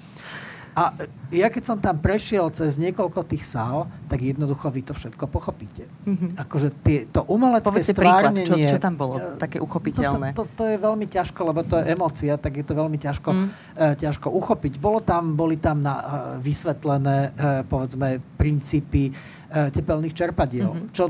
[0.77, 0.93] A
[1.33, 5.89] ja keď som tam prešiel cez niekoľko tých sál, tak jednoducho vy to všetko pochopíte.
[6.05, 6.37] Mm-hmm.
[6.37, 8.45] Akože tie, to umelecké Povedz stvárnenie...
[8.45, 10.37] Príklad, čo, čo tam bolo také uchopiteľné?
[10.37, 12.97] To, sa, to, to je veľmi ťažko, lebo to je emócia, tak je to veľmi
[13.01, 13.47] ťažko, mm.
[13.49, 14.77] uh, ťažko uchopiť.
[14.77, 16.05] Bolo tam, boli tam na, uh,
[16.37, 20.93] vysvetlené, uh, povedzme, princípy uh, tepelných čerpadiel, mm-hmm.
[20.93, 21.09] čo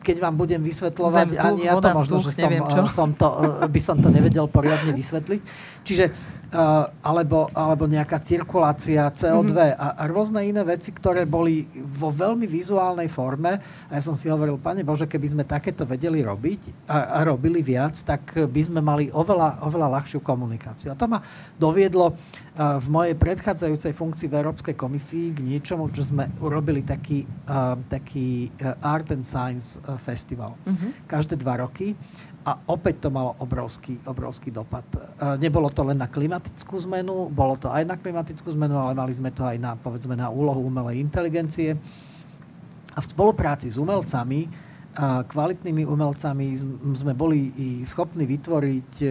[0.00, 2.80] keď vám budem vysvetľovať, Zem, vzduch, ani ja to možno, vzduch, že som, neviem, čo?
[2.88, 3.28] som to,
[3.68, 5.40] by som to nevedel poriadne vysvetliť.
[5.84, 6.38] Čiže
[7.06, 9.78] alebo, alebo nejaká cirkulácia CO2 mm-hmm.
[9.78, 13.62] a, a rôzne iné veci, ktoré boli vo veľmi vizuálnej forme.
[13.86, 17.62] A ja som si hovoril, pane Bože, keby sme takéto vedeli robiť a, a robili
[17.62, 20.90] viac, tak by sme mali oveľa, oveľa ľahšiu komunikáciu.
[20.90, 21.22] A to ma
[21.54, 22.18] doviedlo
[22.60, 27.22] v mojej predchádzajúcej funkcii v Európskej komisii k niečomu, čo sme urobili taký,
[27.86, 28.50] taký
[28.82, 30.58] Art and Science Festival.
[30.66, 30.90] Mm-hmm.
[31.06, 31.94] Každé dva roky
[32.40, 34.84] a opäť to malo obrovský, obrovský dopad.
[34.88, 39.12] E, nebolo to len na klimatickú zmenu, bolo to aj na klimatickú zmenu, ale mali
[39.12, 41.76] sme to aj na, povedzme, na úlohu umelej inteligencie.
[42.96, 44.48] A v spolupráci s umelcami,
[44.90, 46.50] a kvalitnými umelcami
[46.98, 49.06] sme boli i schopní vytvoriť e,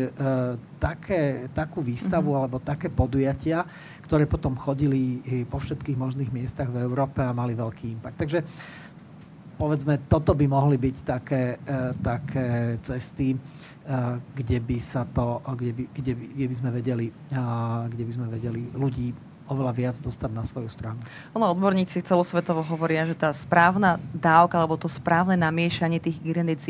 [0.82, 2.42] také, takú výstavu mm-hmm.
[2.44, 3.64] alebo také podujatia,
[4.10, 8.18] ktoré potom chodili po všetkých možných miestach v Európe a mali veľký impact.
[8.18, 8.40] Takže
[9.60, 13.38] povedzme, toto by mohli byť také, e, také cesty, e,
[14.40, 17.06] kde by sa to, kde by, kde by, kde by sme vedeli,
[17.92, 19.12] kde by sme vedeli ľudí
[19.50, 21.02] oveľa viac dostať na svoju stranu.
[21.34, 26.22] Ono, odborníci celosvetovo hovoria, že tá správna dávka alebo to správne namiešanie tých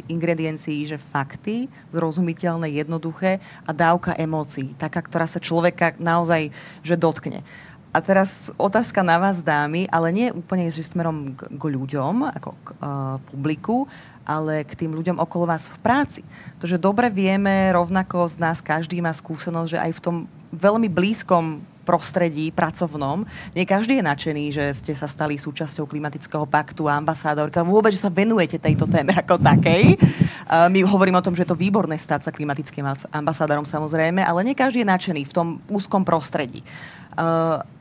[0.07, 7.43] ingrediencií, že fakty, zrozumiteľné, jednoduché a dávka emócií, taká, ktorá sa človeka naozaj že dotkne.
[7.89, 12.49] A teraz otázka na vás, dámy, ale nie úplne že smerom k, k ľuďom, ako
[12.61, 13.89] k uh, publiku,
[14.21, 16.21] ale k tým ľuďom okolo vás v práci.
[16.53, 20.15] Pretože dobre vieme, rovnako z nás každý má skúsenosť, že aj v tom
[20.53, 23.25] veľmi blízkom prostredí pracovnom.
[23.57, 27.65] Nie každý je nadšený, že ste sa stali súčasťou klimatického paktu a ambasádorka.
[27.65, 29.97] Vôbec, že sa venujete tejto téme ako takej.
[30.45, 34.45] Uh, my hovoríme o tom, že je to výborné stať sa klimatickým ambasádorom samozrejme, ale
[34.45, 36.61] nie každý je nadšený v tom úzkom prostredí.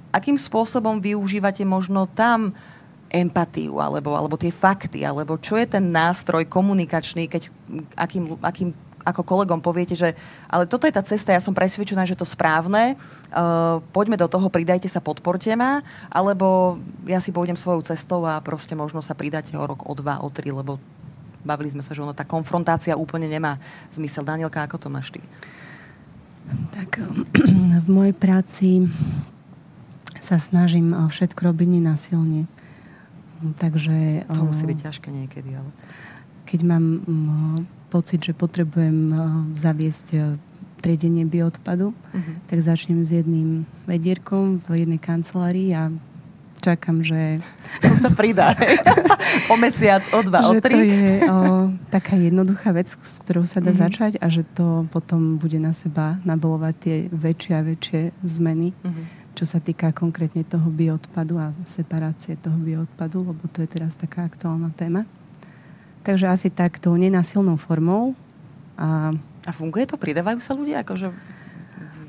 [0.09, 2.57] Akým spôsobom využívate možno tam
[3.09, 7.49] empatiu, alebo, alebo tie fakty, alebo čo je ten nástroj komunikačný, keď
[7.97, 8.71] akým, akým
[9.09, 10.13] ako kolegom poviete, že
[10.53, 13.01] ale toto je tá cesta, ja som presvedčená, že to správne,
[13.33, 15.81] uh, poďme do toho, pridajte sa, podporte ma,
[16.13, 16.77] alebo
[17.09, 20.29] ja si pôjdem svojou cestou a proste možno sa pridáte o rok, o dva, o
[20.29, 20.77] tri, lebo
[21.41, 23.57] bavili sme sa, že ono, tá konfrontácia úplne nemá
[23.97, 24.29] zmysel.
[24.29, 25.25] Danielka, ako to máš ty?
[26.77, 27.01] Tak
[27.87, 28.85] v mojej práci
[30.29, 32.45] sa snažím eh, všetko robiť nenásilne.
[33.57, 34.29] Takže...
[34.29, 35.73] To musí eh, byť ťažké niekedy, ale...
[36.49, 37.59] Keď mám mm,
[37.93, 39.19] pocit, že potrebujem eh,
[39.57, 40.37] zaviesť
[40.79, 42.35] triedenie bioodpadu, uh-huh.
[42.47, 45.91] tak začnem s jedným vedierkom v jednej kancelárii a
[46.63, 47.43] čakám, že...
[47.83, 48.55] To sa pridá.
[49.53, 50.71] o mesiac, o dva, o tri.
[50.71, 51.37] to je o,
[51.91, 53.91] taká jednoduchá vec, s ktorou sa dá uh-huh.
[53.91, 58.71] začať a že to potom bude na seba nabolovať tie väčšie a väčšie zmeny.
[58.87, 63.95] Uh-huh čo sa týka konkrétne toho bioodpadu a separácie toho bioodpadu, lebo to je teraz
[63.95, 65.07] taká aktuálna téma.
[66.03, 68.19] Takže asi tak tou nenasilnou formou.
[68.75, 69.15] A,
[69.47, 69.95] a funguje to?
[69.95, 70.83] Pridávajú sa ľudia?
[70.83, 71.15] Akože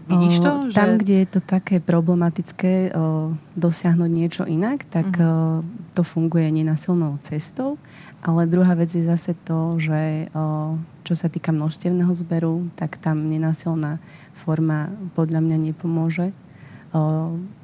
[0.09, 0.73] Vidíš to?
[0.73, 0.77] Že...
[0.77, 5.61] Tam, kde je to také problematické o, dosiahnuť niečo inak, tak uh-huh.
[5.61, 7.77] o, to funguje nenasilnou cestou.
[8.25, 13.29] Ale druhá vec je zase to, že o, čo sa týka množstevného zberu, tak tam
[13.29, 14.01] nenasilná
[14.33, 16.33] forma podľa mňa nepomôže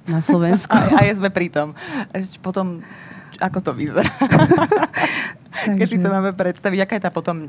[0.05, 0.71] na Slovensku.
[0.75, 1.73] a, aj sme pri tom.
[2.41, 2.85] Potom,
[3.41, 4.09] ako to vyzerá?
[5.55, 5.79] Takže...
[5.79, 7.47] Keď si to máme predstaviť, aká je tá potom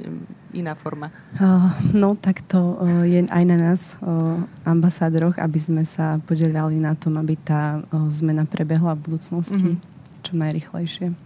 [0.55, 1.11] iná forma?
[1.37, 6.79] Uh, no, tak to uh, je aj na nás, uh, ambasádoroch, aby sme sa podelali
[6.79, 10.23] na tom, aby tá uh, zmena prebehla v budúcnosti mm-hmm.
[10.23, 11.26] čo najrychlejšie.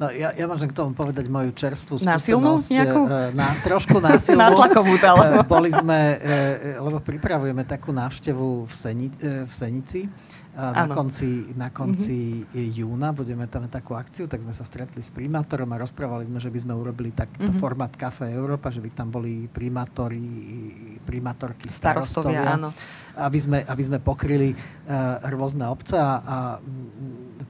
[0.00, 2.24] No, ja, ja môžem k tomu povedať moju čerstvú skúsenosť.
[2.24, 3.00] Násilnú nejakú?
[3.36, 4.40] Na, trošku násilnú.
[4.48, 5.44] Nátlakovú, ale.
[5.44, 6.16] Boli sme,
[6.80, 10.08] lebo pripravujeme takú návštevu v, Seni, v Senici.
[10.50, 12.74] Na konci, na konci mm-hmm.
[12.74, 16.50] júna budeme tam takú akciu, tak sme sa stretli s primátorom a rozprávali sme, že
[16.50, 17.62] by sme urobili takto mm-hmm.
[17.62, 20.20] format Café Európa, že by tam boli primátori,
[21.06, 22.44] primátorky, starostovia.
[22.44, 22.68] starostovia áno
[23.16, 26.36] aby sme, aby sme pokryli uh, rôzne obce a, a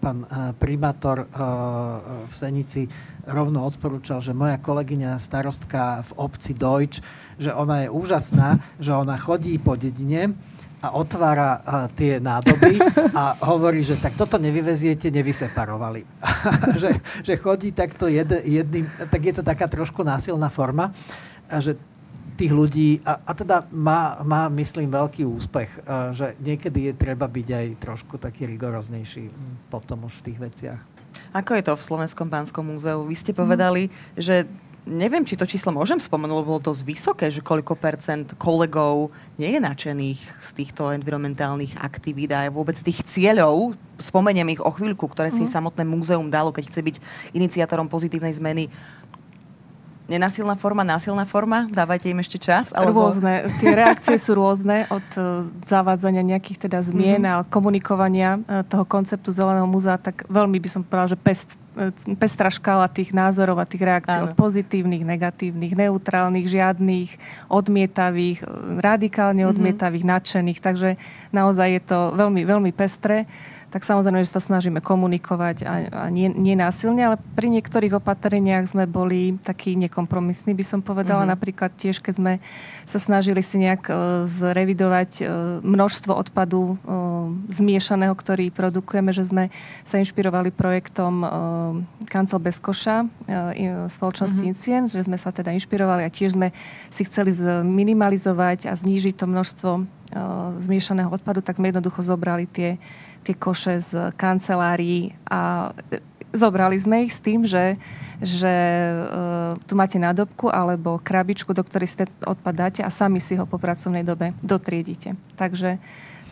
[0.00, 1.28] pán uh, primátor uh,
[2.24, 2.88] v Senici
[3.28, 7.04] rovno odporúčal, že moja kolegyňa starostka v obci Dojč,
[7.36, 10.36] že ona je úžasná, že ona chodí po dedine
[10.80, 11.60] a otvára
[11.92, 12.80] tie nádoby
[13.12, 16.08] a hovorí, že tak toto nevyveziete, nevyseparovali.
[16.80, 20.96] že, že chodí takto jed, jedným, tak je to taká trošku násilná forma
[21.52, 21.76] a že
[22.40, 25.70] tých ľudí a, a teda má, má, myslím, veľký úspech,
[26.16, 29.28] že niekedy je treba byť aj trošku taký rigoroznejší
[29.68, 30.80] potom už v tých veciach.
[31.36, 33.04] Ako je to v Slovenskom pánskom múzeu?
[33.04, 33.92] Vy ste povedali, mm.
[34.16, 34.48] že
[34.88, 39.52] neviem, či to číslo môžem spomenúť, lebo bolo dosť vysoké, že koľko percent kolegov nie
[39.52, 45.28] je nadšených z týchto environmentálnych aktivít a vôbec tých cieľov, spomeniem ich o chvíľku, ktoré
[45.28, 45.52] si mm.
[45.52, 46.96] samotné múzeum dalo, keď chce byť
[47.36, 48.72] iniciátorom pozitívnej zmeny
[50.10, 51.70] nenasilná forma, násilná forma?
[51.70, 52.74] Dávajte im ešte čas?
[52.74, 53.06] Alebo...
[53.06, 53.46] Rôzne.
[53.62, 57.46] Tie reakcie sú rôzne od uh, zavádzania nejakých teda zmien mm-hmm.
[57.46, 61.46] a komunikovania uh, toho konceptu Zeleného múzea, tak veľmi by som povedala, že pest,
[61.78, 64.34] uh, pestrá škála tých názorov a tých reakcií Áno.
[64.34, 67.08] od pozitívnych, negatívnych, neutrálnych, žiadnych,
[67.46, 68.42] odmietavých,
[68.82, 69.50] radikálne mhm.
[69.54, 70.18] odmietavých, mm-hmm.
[70.18, 70.58] nadšených.
[70.58, 70.88] Takže
[71.30, 73.30] naozaj je to veľmi, veľmi pestré
[73.70, 78.66] tak samozrejme, že sa snažíme komunikovať a, a nie, nie násilne, ale pri niektorých opatreniach
[78.66, 81.22] sme boli takí nekompromisní, by som povedala.
[81.22, 81.34] Mm-hmm.
[81.38, 82.32] Napríklad tiež, keď sme
[82.82, 85.26] sa snažili si nejak uh, zrevidovať uh,
[85.62, 89.54] množstvo odpadu uh, zmiešaného, ktorý produkujeme, že sme
[89.86, 91.30] sa inšpirovali projektom uh,
[92.10, 94.50] Kancel bez koša uh, spoločnosti mm-hmm.
[94.50, 96.50] Incien, že sme sa teda inšpirovali a tiež sme
[96.90, 97.30] si chceli
[97.62, 99.84] minimalizovať a znížiť to množstvo uh,
[100.58, 102.82] zmiešaného odpadu, tak sme jednoducho zobrali tie
[103.24, 105.72] tie koše z kancelárií a
[106.32, 107.76] zobrali sme ich s tým, že,
[108.22, 113.18] že uh, tu máte nádobku alebo krabičku, do ktorej si ten odpad dáte a sami
[113.18, 115.18] si ho po pracovnej dobe dotriedite.
[115.34, 115.78] Takže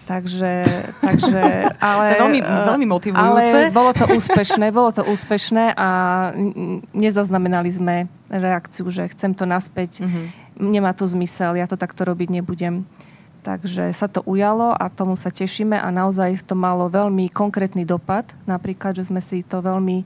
[0.09, 0.65] Takže,
[1.07, 3.29] takže ale, veľmi, veľmi motivujúce.
[3.29, 5.89] Ale bolo to úspešné, bolo to úspešné a
[6.97, 7.97] nezaznamenali sme
[8.33, 10.25] reakciu, že chcem to naspäť, mm-hmm.
[10.65, 12.89] nemá to zmysel, ja to takto robiť nebudem.
[13.49, 18.29] Takže sa to ujalo a tomu sa tešíme a naozaj to malo veľmi konkrétny dopad.
[18.45, 20.05] Napríklad, že sme si to veľmi,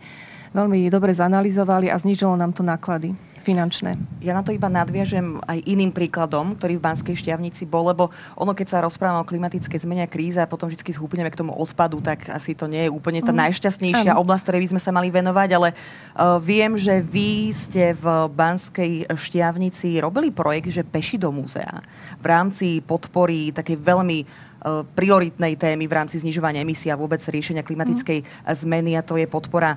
[0.55, 3.99] veľmi dobre zanalizovali a znižilo nám to náklady finančné.
[4.23, 8.55] Ja na to iba nadviažem aj iným príkladom, ktorý v Banskej šťavnici bol, lebo ono,
[8.55, 11.99] keď sa rozprávame o klimatickej zmene a kríze a potom vždy schúpneme k tomu odpadu,
[11.99, 13.51] tak asi to nie je úplne tá mm.
[13.51, 14.23] najšťastnejšia um.
[14.23, 19.11] oblasť, ktorej by sme sa mali venovať, ale uh, viem, že vy ste v Banskej
[19.11, 21.83] šťavnici robili projekt, že peši do múzea
[22.23, 27.67] v rámci podpory takej veľmi Eh, prioritnej témy v rámci znižovania emisí a vôbec riešenia
[27.67, 28.55] klimatickej mm.
[28.63, 29.75] zmeny a to je podpora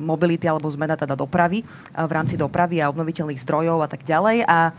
[0.00, 4.44] mobility alebo zmena teda dopravy uh, v rámci dopravy a obnoviteľných zdrojov a tak ďalej.
[4.44, 4.74] A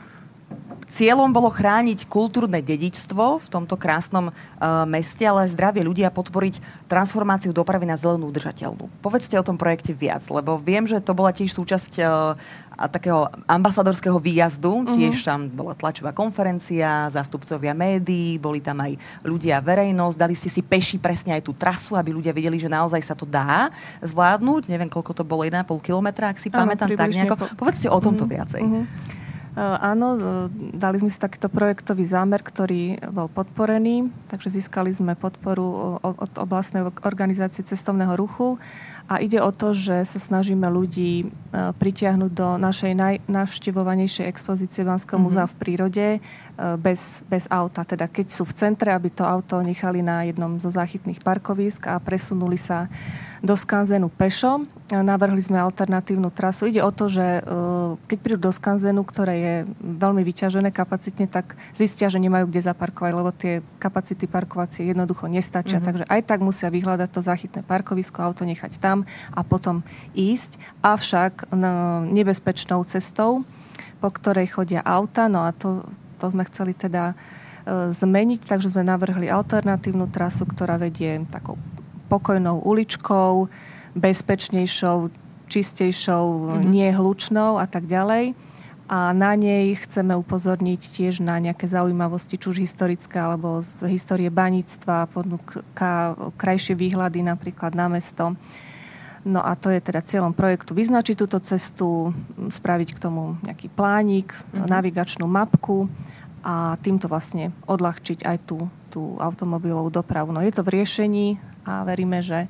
[0.95, 7.51] Cieľom bolo chrániť kultúrne dedičstvo v tomto krásnom uh, meste, ale zdravie ľudia podporiť transformáciu
[7.51, 8.87] dopravy na zelenú udržateľnú.
[9.03, 11.99] Povedzte o tom projekte viac, lebo viem, že to bola tiež súčasť
[12.77, 14.83] uh, takého ambasadorského výjazdu.
[14.83, 14.95] Uh-huh.
[14.95, 20.15] Tiež tam bola tlačová konferencia, zástupcovia médií, boli tam aj ľudia, verejnosť.
[20.15, 23.23] Dali ste si peši presne aj tú trasu, aby ľudia videli, že naozaj sa to
[23.25, 23.71] dá
[24.03, 24.67] zvládnuť.
[24.69, 26.87] Neviem, koľko to bolo, 1,5 kilometra, ak si ano, pamätám.
[26.93, 27.35] Tak nejako.
[27.35, 27.45] Po...
[27.65, 28.35] Povedzte o tomto uh-huh.
[28.35, 28.63] viacej.
[28.63, 29.23] Uh-huh.
[29.55, 30.07] Áno,
[30.75, 36.83] dali sme si takýto projektový zámer, ktorý bol podporený, takže získali sme podporu od oblastnej
[37.07, 38.59] organizácie cestovného ruchu
[39.07, 45.31] a ide o to, že sa snažíme ľudí pritiahnuť do našej najnavštevovanejšej expozície Banského mm-hmm.
[45.31, 46.07] múzea v prírode
[46.83, 47.87] bez, bez auta.
[47.87, 52.03] Teda keď sú v centre, aby to auto nechali na jednom zo záchytných parkovísk a
[52.03, 52.91] presunuli sa
[53.43, 54.63] do skanzenu pešo.
[54.91, 56.69] Navrhli sme alternatívnu trasu.
[56.69, 57.41] Ide o to, že e,
[58.05, 63.11] keď prídu do skanzenu, ktoré je veľmi vyťažené kapacitne, tak zistia, že nemajú kde zaparkovať,
[63.17, 65.81] lebo tie kapacity parkovacie jednoducho nestačia.
[65.81, 65.89] Mm-hmm.
[65.89, 69.81] Takže aj tak musia vyhľadať to záchytné parkovisko, auto nechať tam a potom
[70.13, 70.61] ísť.
[70.85, 73.41] Avšak no, nebezpečnou cestou,
[73.97, 75.81] po ktorej chodia auta, no a to,
[76.21, 77.17] to sme chceli teda
[77.65, 81.57] e, zmeniť, takže sme navrhli alternatívnu trasu, ktorá vedie takou
[82.15, 83.51] pokojnou uličkou,
[83.95, 85.11] bezpečnejšou,
[85.51, 86.63] čistejšou, mm-hmm.
[86.71, 88.31] nie hlučnou a tak ďalej.
[88.85, 94.29] A na nej chceme upozorniť tiež na nejaké zaujímavosti, či už historické alebo z histórie
[94.29, 98.37] baníctva, ponúka krajšie výhľady napríklad na mesto.
[99.25, 104.37] No a to je teda cieľom projektu vyznačiť túto cestu, spraviť k tomu nejaký plánik,
[104.37, 104.69] mm-hmm.
[104.69, 105.89] navigačnú mapku
[106.45, 110.31] a týmto vlastne odľahčiť aj tú, tú automobilovú dopravu.
[110.31, 111.35] No je to v riešení
[111.67, 112.47] a veríme, že,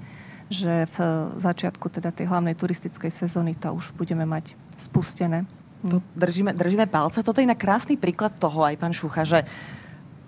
[0.53, 0.97] že v
[1.41, 5.49] začiatku teda tej hlavnej turistickej sezóny to už budeme mať spustené.
[5.81, 7.25] To držíme, držíme palca.
[7.25, 9.41] Toto je na krásny príklad toho aj pán Šucha, že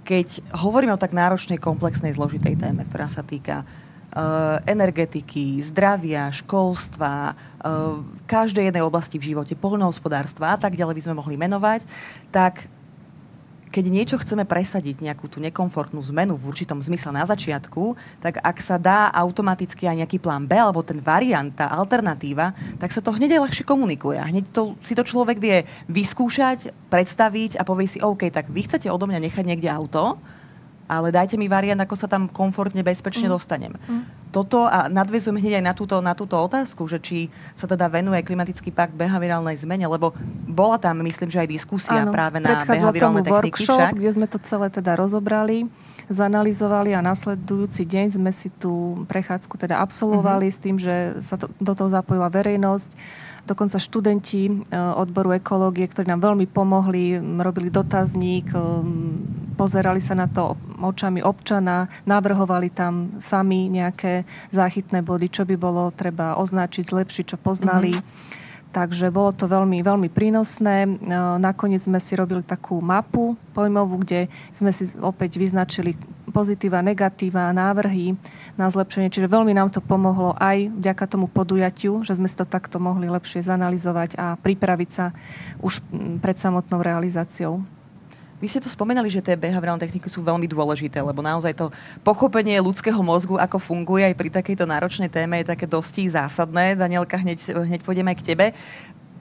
[0.02, 3.62] keď hovoríme o tak náročnej, komplexnej, zložitej téme, ktorá sa týka
[4.08, 11.04] Eh, energetiky, zdravia, školstva, eh, každej jednej oblasti v živote, poľnohospodárstva a tak ďalej by
[11.06, 11.86] sme mohli menovať,
[12.34, 12.66] tak
[13.68, 18.58] keď niečo chceme presadiť, nejakú tú nekomfortnú zmenu v určitom zmysle na začiatku, tak ak
[18.64, 23.14] sa dá automaticky aj nejaký plán B alebo ten variant, tá alternatíva, tak sa to
[23.14, 24.18] hneď aj ľahšie komunikuje.
[24.18, 28.64] A hneď to, si to človek vie vyskúšať, predstaviť a povie si, OK, tak vy
[28.64, 30.18] chcete odo mňa nechať niekde auto,
[30.88, 33.32] ale dajte mi variant, ako sa tam komfortne, bezpečne mm.
[33.32, 33.76] dostanem.
[33.76, 34.04] Mm.
[34.32, 37.18] Toto a nadvezujem hneď aj na túto, na túto otázku, že či
[37.60, 40.16] sa teda venuje klimatický pakt behaviorálnej zmene, lebo
[40.48, 43.64] bola tam, myslím, že aj diskusia Áno, práve na behaviorálne techniky.
[43.64, 43.94] workshop, však.
[44.00, 45.68] kde sme to celé teda rozobrali
[46.08, 50.60] zanalizovali a nasledujúci deň sme si tú prechádzku teda absolvovali mm-hmm.
[50.60, 52.90] s tým, že sa to, do toho zapojila verejnosť
[53.48, 58.60] dokonca študenti e, odboru ekológie, ktorí nám veľmi pomohli, robili dotazník, e,
[59.56, 65.90] pozerali sa na to očami občana, navrhovali tam sami nejaké záchytné body, čo by bolo
[65.96, 67.96] treba označiť, zlepšiť, čo poznali.
[67.96, 68.46] Mm-hmm.
[68.68, 70.86] Takže bolo to veľmi, veľmi prínosné.
[70.86, 70.90] E,
[71.40, 75.96] nakoniec sme si robili takú mapu pojmovú, kde sme si opäť vyznačili
[76.30, 78.14] pozitíva, negatíva, návrhy
[78.58, 79.14] na zlepšenie.
[79.14, 83.46] Čiže veľmi nám to pomohlo aj vďaka tomu podujatiu, že sme to takto mohli lepšie
[83.46, 85.14] zanalizovať a pripraviť sa
[85.62, 85.80] už
[86.20, 87.62] pred samotnou realizáciou.
[88.38, 91.74] Vy ste to spomenali, že tie behaviorálne techniky sú veľmi dôležité, lebo naozaj to
[92.06, 96.78] pochopenie ľudského mozgu, ako funguje aj pri takejto náročnej téme, je také dosti zásadné.
[96.78, 98.46] Danielka, hneď, hneď pôjdeme aj k tebe.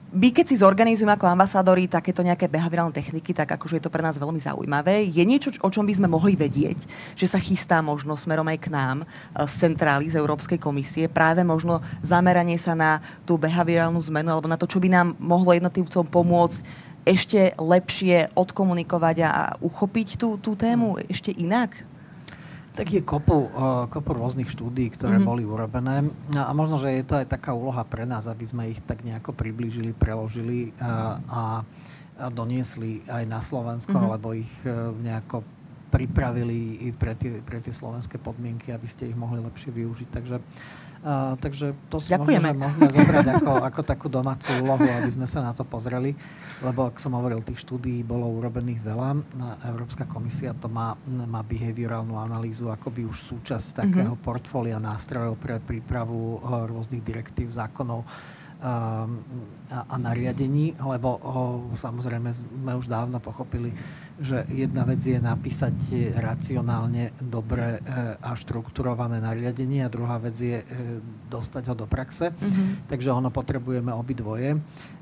[0.07, 3.99] My keď si zorganizujeme ako ambasádori takéto nejaké behaviorálne techniky, tak akože je to pre
[3.99, 5.03] nás veľmi zaujímavé.
[5.03, 6.79] Je niečo, o čom by sme mohli vedieť,
[7.11, 9.05] že sa chystá možno smerom aj k nám e,
[9.43, 14.55] z centrály, z Európskej komisie, práve možno zameranie sa na tú behaviorálnu zmenu alebo na
[14.55, 16.59] to, čo by nám mohlo jednotlivcom pomôcť
[17.03, 21.75] ešte lepšie odkomunikovať a uchopiť tú, tú tému ešte inak?
[22.77, 25.29] Tak je kopu, uh, kopu rôznych štúdí, ktoré mm-hmm.
[25.33, 28.77] boli urobené a možno, že je to aj taká úloha pre nás, aby sme ich
[28.85, 31.43] tak nejako priblížili, preložili uh, a,
[32.21, 34.07] a doniesli aj na Slovensko, mm-hmm.
[34.13, 35.41] alebo ich uh, nejako
[35.89, 40.09] pripravili i pre tie, pre tie slovenské podmienky, aby ste ich mohli lepšie využiť.
[40.13, 42.57] Takže uh, Uh, takže to si Ďakujeme.
[42.57, 46.17] možno, môžeme zobrať ako, ako takú domácu úlohu, aby sme sa na to pozreli,
[46.65, 49.09] lebo ak som hovoril, tých štúdií bolo urobených veľa.
[49.69, 54.25] Európska komisia to má, má behaviorálnu analýzu akoby už súčasť takého mm-hmm.
[54.25, 58.01] portfólia nástrojov pre prípravu uh, rôznych direktív, zákonov
[58.57, 59.05] a,
[59.69, 61.31] a nariadení, lebo o,
[61.77, 63.69] samozrejme sme už dávno pochopili,
[64.17, 65.75] že jedna vec je napísať
[66.17, 67.79] racionálne dobre e,
[68.17, 70.65] a štrukturované nariadenie a druhá vec je e,
[71.29, 72.33] dostať ho do praxe.
[72.33, 72.89] Mm-hmm.
[72.89, 74.57] Takže ono potrebujeme obidvoje.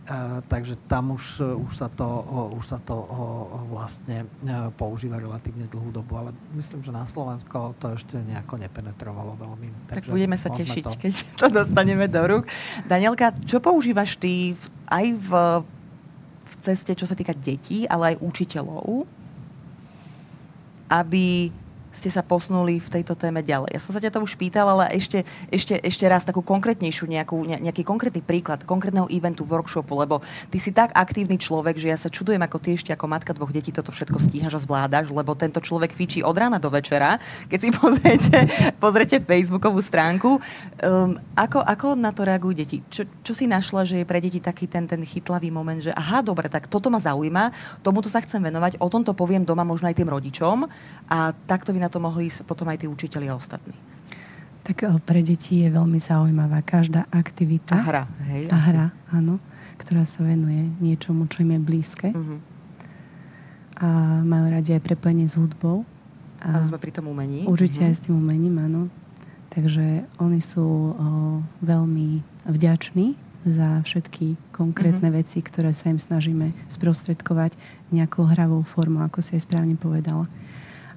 [0.06, 2.06] Uh, takže tam už, už sa to,
[2.54, 2.94] už sa to
[3.74, 4.30] vlastne
[4.78, 9.90] používa relatívne dlhú dobu, ale myslím, že na Slovensko to ešte nejako nepenetrovalo veľmi.
[9.90, 10.94] Takže tak budeme sa tešiť, to...
[11.02, 12.46] keď to dostaneme do rúk.
[12.86, 14.54] Danielka, čo používaš ty
[14.94, 15.30] aj v
[16.62, 19.06] ceste, čo sa týka detí, ale aj učiteľov,
[20.90, 21.50] aby
[21.96, 23.72] ste sa posunuli v tejto téme ďalej.
[23.72, 27.48] Ja som sa ťa to už pýtala, ale ešte, ešte, ešte raz takú konkrétnejšiu, nejakú,
[27.48, 30.20] nejaký konkrétny príklad konkrétneho eventu, workshopu, lebo
[30.52, 33.56] ty si tak aktívny človek, že ja sa čudujem, ako ty ešte ako matka dvoch
[33.56, 37.16] detí toto všetko stíhaš a zvládaš, lebo tento človek fičí od rána do večera.
[37.48, 38.38] Keď si pozriete,
[38.76, 40.38] pozriete Facebookovú stránku,
[40.84, 42.78] um, ako, ako na to reagujú deti?
[42.92, 46.20] Čo, čo si našla, že je pre deti taký ten, ten chytlavý moment, že aha,
[46.20, 49.96] dobre, tak toto ma zaujíma, tomuto sa chcem venovať, o tomto poviem doma možno aj
[49.96, 50.68] tým rodičom
[51.08, 53.78] a takto vy na to mohli potom aj tí učiteľi a ostatní.
[54.66, 57.78] Tak eh, pre deti je veľmi zaujímavá každá aktivita.
[57.78, 58.50] A hra, hej?
[58.50, 59.38] A hra, áno,
[59.78, 62.10] ktorá sa venuje niečomu, čo im je blízke.
[62.10, 62.42] Uh-huh.
[63.78, 63.88] A
[64.26, 65.86] majú radi aj prepojenie s hudbou.
[66.42, 67.46] A, a sme pri tom umení.
[67.46, 67.90] Určite uh-huh.
[67.94, 68.90] aj s tým umením, áno.
[69.54, 70.94] Takže oni sú o,
[71.64, 73.16] veľmi vďační
[73.48, 75.22] za všetky konkrétne uh-huh.
[75.22, 77.54] veci, ktoré sa im snažíme sprostredkovať
[77.94, 80.26] nejakou hravou formou, ako si aj správne povedala.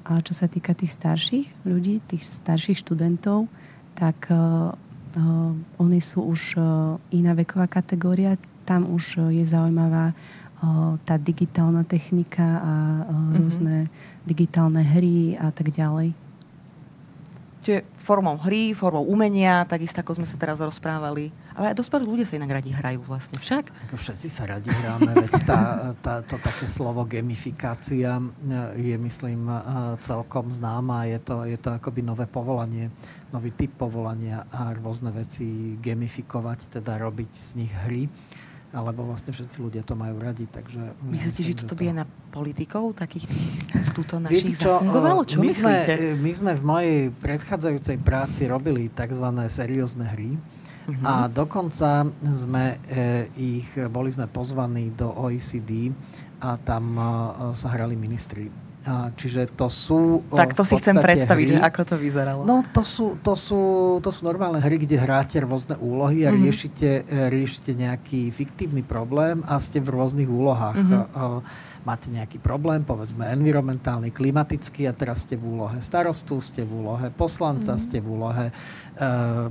[0.09, 3.45] A čo sa týka tých starších ľudí, tých starších študentov,
[3.93, 8.41] tak uh, uh, oni sú už uh, iná veková kategória.
[8.65, 13.35] Tam už uh, je zaujímavá uh, tá digitálna technika a uh, mm-hmm.
[13.37, 13.77] rôzne
[14.25, 16.28] digitálne hry a tak ďalej.
[17.69, 21.29] Čiže formou hry, formou umenia, takisto ako sme sa teraz rozprávali.
[21.53, 23.93] Ale aj dospelí ľudia sa inak radi hrajú vlastne však.
[23.93, 28.25] Všetci sa radi hráme, veď tá, tá, to také slovo gamifikácia
[28.73, 29.53] je, myslím,
[30.01, 31.12] celkom známa.
[31.12, 32.89] Je to, je to akoby nové povolanie,
[33.37, 38.09] nový typ povolania a rôzne veci gamifikovať, teda robiť z nich hry
[38.69, 40.45] alebo vlastne všetci ľudia to majú radi.
[40.45, 43.25] Takže Myslíte, že toto by aj na politikov takých
[43.97, 45.25] túto našich čo, zafungovalo?
[45.25, 45.93] Čo my myslíte?
[45.97, 49.25] Sme, my sme v mojej predchádzajúcej práci robili tzv.
[49.49, 50.37] seriózne hry.
[50.89, 51.05] Uh-huh.
[51.05, 55.93] A dokonca sme e, ich, boli sme pozvaní do OECD
[56.41, 57.05] a tam e,
[57.53, 58.49] sa hrali ministri
[59.16, 60.24] čiže to sú...
[60.32, 61.55] Tak to si chcem predstaviť, hry.
[61.57, 62.41] že ako to vyzeralo.
[62.49, 63.61] No to sú, to, sú,
[64.01, 66.45] to sú normálne hry, kde hráte rôzne úlohy a mm-hmm.
[66.45, 70.76] riešite, e, riešite nejaký fiktívny problém a ste v rôznych úlohách.
[70.80, 71.76] Mm-hmm.
[71.86, 77.09] Máte nejaký problém, povedzme environmentálny, klimatický a teraz ste v úlohe starostu, ste v úlohe
[77.14, 77.86] poslanca, mm-hmm.
[77.89, 78.53] ste v úlohe e,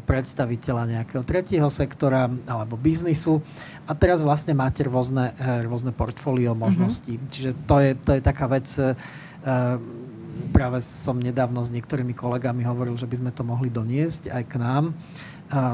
[0.06, 3.42] predstaviteľa nejakého tretieho sektora alebo biznisu
[3.88, 7.18] a teraz vlastne máte rôzne, e, rôzne portfólio možností.
[7.18, 7.32] Mm-hmm.
[7.32, 8.68] Čiže to je, to je taká vec,
[10.54, 14.56] práve som nedávno s niektorými kolegami hovoril, že by sme to mohli doniesť aj k
[14.58, 14.86] nám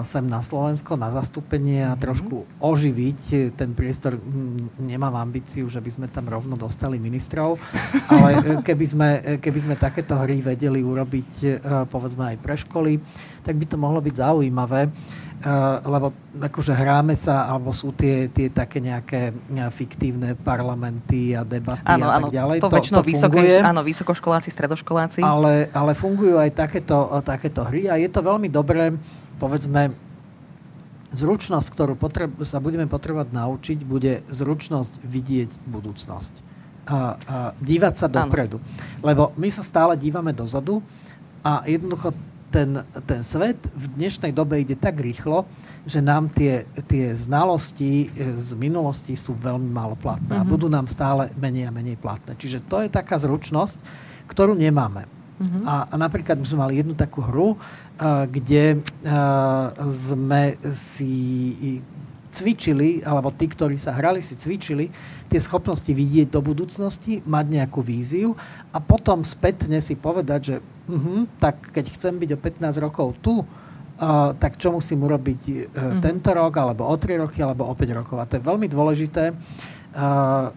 [0.06, 2.02] sem na Slovensko na zastúpenie a mhm.
[2.02, 4.22] trošku oživiť ten priestor.
[4.78, 7.58] Nemám ambíciu, že by sme tam rovno dostali ministrov,
[8.14, 11.48] ale e, keby sme, e, keby sme takéto hry vedeli urobiť e,
[11.90, 13.02] povedzme aj pre školy,
[13.42, 14.94] tak by to mohlo byť zaujímavé.
[15.84, 19.36] Lebo akože hráme sa, alebo sú tie, tie také nejaké
[19.76, 22.58] fiktívne parlamenty a debaty áno, a tak ďalej.
[22.64, 25.20] To, to väčšinou to vysoké, áno, vysokoškoláci, stredoškoláci.
[25.20, 28.96] Ale, ale fungujú aj takéto, takéto hry a je to veľmi dobré
[29.44, 29.92] povedzme,
[31.14, 36.34] zručnosť, ktorú potreb, sa budeme potrebovať naučiť, bude zručnosť vidieť budúcnosť.
[36.84, 36.98] A, a
[37.60, 38.60] dívať sa dopredu.
[38.60, 39.04] Ano.
[39.04, 40.80] Lebo my sa stále dívame dozadu
[41.44, 42.12] a jednoducho
[42.54, 45.50] ten, ten svet v dnešnej dobe ide tak rýchlo,
[45.90, 50.46] že nám tie, tie znalosti z minulosti sú veľmi málo platné uh-huh.
[50.46, 50.52] a mhm.
[50.54, 52.38] budú nám stále menej a menej platné.
[52.38, 53.82] Čiže to je taká zručnosť,
[54.30, 55.10] ktorú nemáme.
[55.42, 55.66] Uh-huh.
[55.66, 57.58] A, a napríklad my sme mali jednu takú hru,
[58.30, 58.82] kde
[59.90, 60.44] sme
[60.74, 61.14] si
[62.34, 64.90] cvičili, alebo tí, ktorí sa hrali, si cvičili
[65.34, 68.38] tie schopnosti vidieť do budúcnosti, mať nejakú víziu
[68.70, 73.42] a potom spätne si povedať, že uh-huh, tak keď chcem byť o 15 rokov tu,
[73.42, 76.02] uh, tak čo musím urobiť uh, uh-huh.
[76.06, 78.22] tento rok, alebo o 3 roky, alebo o 5 rokov.
[78.22, 79.34] A to je veľmi dôležité.
[79.98, 80.54] Uh,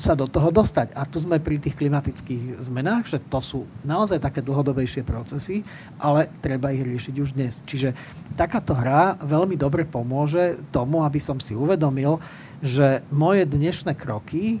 [0.00, 0.96] sa do toho dostať.
[0.96, 5.60] A tu sme pri tých klimatických zmenách, že to sú naozaj také dlhodobejšie procesy,
[6.00, 7.60] ale treba ich riešiť už dnes.
[7.68, 7.92] Čiže
[8.34, 12.16] takáto hra veľmi dobre pomôže tomu, aby som si uvedomil,
[12.60, 14.60] že moje dnešné kroky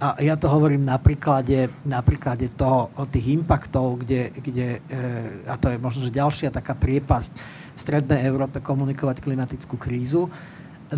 [0.00, 4.98] a ja to hovorím na príklade, na príklade toho, tých impaktov, kde, kde, e,
[5.44, 7.30] a to je možno, že ďalšia taká priepasť
[7.76, 10.32] v Strednej Európe komunikovať klimatickú krízu,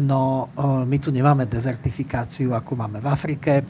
[0.01, 0.49] No,
[0.88, 3.61] my tu nemáme dezertifikáciu, ako máme v Afrike.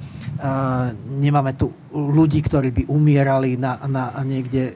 [1.18, 4.72] Nemáme tu ľudí, ktorí by umierali na, na niekde e,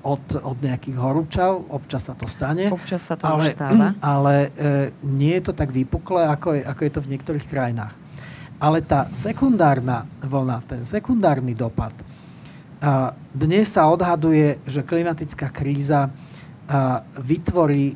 [0.00, 1.68] od, od nejakých horúčav.
[1.68, 2.72] Občas sa to stane.
[2.72, 3.92] Občas sa to ale, stáva.
[4.14, 4.68] Ale e,
[5.04, 7.94] nie je to tak vypuklé, ako je, ako je to v niektorých krajinách.
[8.56, 11.92] Ale tá sekundárna vlna, ten sekundárny dopad,
[13.36, 16.08] dnes sa odhaduje, že klimatická kríza
[17.20, 17.92] vytvorí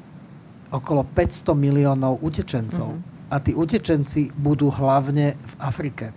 [0.75, 2.91] okolo 500 miliónov utečencov.
[2.91, 3.31] Mm-hmm.
[3.31, 6.11] A tí utečenci budú hlavne v Afrike.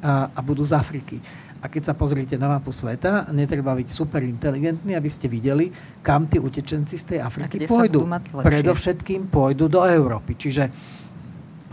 [0.00, 1.18] A, a budú z Afriky.
[1.58, 6.30] A keď sa pozriete na mapu sveta, netreba byť super inteligentný, aby ste videli, kam
[6.30, 8.06] tí utečenci z tej Afriky pôjdu.
[8.30, 10.38] Predovšetkým pôjdu do Európy.
[10.38, 10.70] Čiže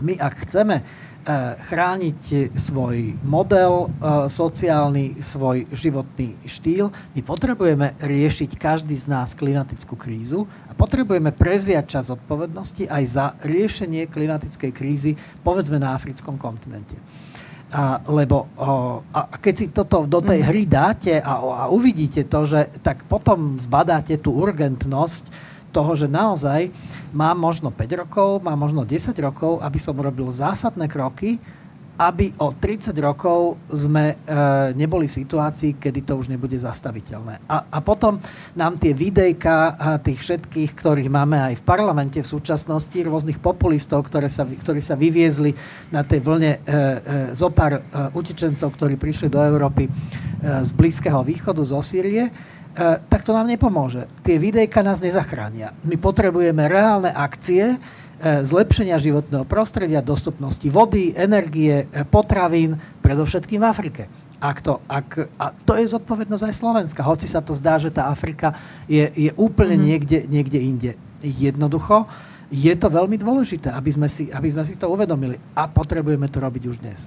[0.02, 0.76] my, ak chceme
[1.56, 6.92] chrániť svoj model eh, sociálny, svoj životný štýl.
[7.16, 13.26] My potrebujeme riešiť každý z nás klimatickú krízu a potrebujeme prevziať čas odpovednosti aj za
[13.40, 16.96] riešenie klimatickej krízy, povedzme na africkom kontinente.
[17.74, 20.46] A, lebo o, a keď si toto do tej mhm.
[20.46, 26.70] hry dáte a, a uvidíte to, že tak potom zbadáte tú urgentnosť, toho, že naozaj
[27.10, 31.42] mám možno 5 rokov, mám možno 10 rokov, aby som robil zásadné kroky,
[31.94, 34.34] aby o 30 rokov sme e,
[34.74, 37.46] neboli v situácii, kedy to už nebude zastaviteľné.
[37.46, 38.18] A, a potom
[38.58, 44.10] nám tie videjka a tých všetkých, ktorých máme aj v parlamente v súčasnosti, rôznych populistov,
[44.10, 45.54] ktoré sa, ktorí sa vyviezli
[45.94, 46.78] na tej vlne e, e,
[47.30, 49.90] zo pár e, utečencov, ktorí prišli do Európy e,
[50.66, 54.10] z Blízkeho východu, zo Sýrie, tak to nám nepomôže.
[54.26, 55.70] Tie videjka nás nezachránia.
[55.86, 57.76] My potrebujeme reálne akcie, e,
[58.42, 64.02] zlepšenia životného prostredia, dostupnosti vody, energie, e, potravín, predovšetkým v Afrike.
[64.42, 68.10] Ak to, ak, a to je zodpovednosť aj Slovenska, hoci sa to zdá, že tá
[68.10, 68.58] Afrika
[68.90, 69.88] je, je úplne mm-hmm.
[69.88, 70.92] niekde, niekde inde.
[71.22, 72.10] Jednoducho
[72.50, 75.38] je to veľmi dôležité, aby sme, si, aby sme si to uvedomili.
[75.54, 77.06] A potrebujeme to robiť už dnes.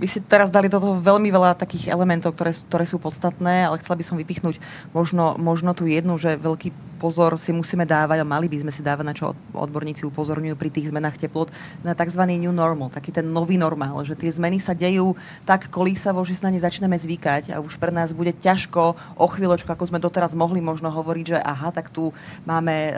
[0.00, 3.76] Vy si teraz dali do toho veľmi veľa takých elementov, ktoré, ktoré sú podstatné, ale
[3.84, 4.56] chcela by som vypichnúť
[4.96, 8.80] možno, možno tú jednu, že veľký pozor si musíme dávať a mali by sme si
[8.80, 11.52] dávať, na čo odborníci upozorňujú pri tých zmenách teplot,
[11.84, 12.22] na tzv.
[12.32, 15.12] new normal, taký ten nový normál, že tie zmeny sa dejú
[15.44, 19.26] tak kolísavo, že sa na ne začneme zvykať a už pre nás bude ťažko o
[19.28, 22.16] chvíľočku, ako sme doteraz mohli možno hovoriť, že aha, tak tu
[22.48, 22.92] máme e,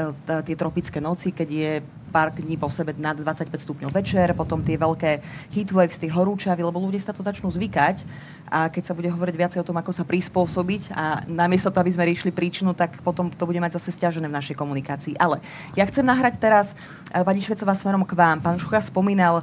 [0.47, 1.73] tie tropické noci, keď je
[2.13, 5.25] pár dní po sebe nad 25 stupňov večer, potom tie veľké
[5.57, 8.05] heatwaves, tie horúčavy, lebo ľudia sa to začnú zvykať
[8.53, 11.95] a keď sa bude hovoriť viacej o tom, ako sa prispôsobiť a namiesto toho, aby
[11.97, 15.17] sme riešili príčinu, tak potom to bude mať zase stiažené v našej komunikácii.
[15.17, 15.41] Ale
[15.73, 16.77] ja chcem nahrať teraz,
[17.17, 18.45] eh, pani Švecová, smerom k vám.
[18.45, 19.41] Pán Šucha spomínal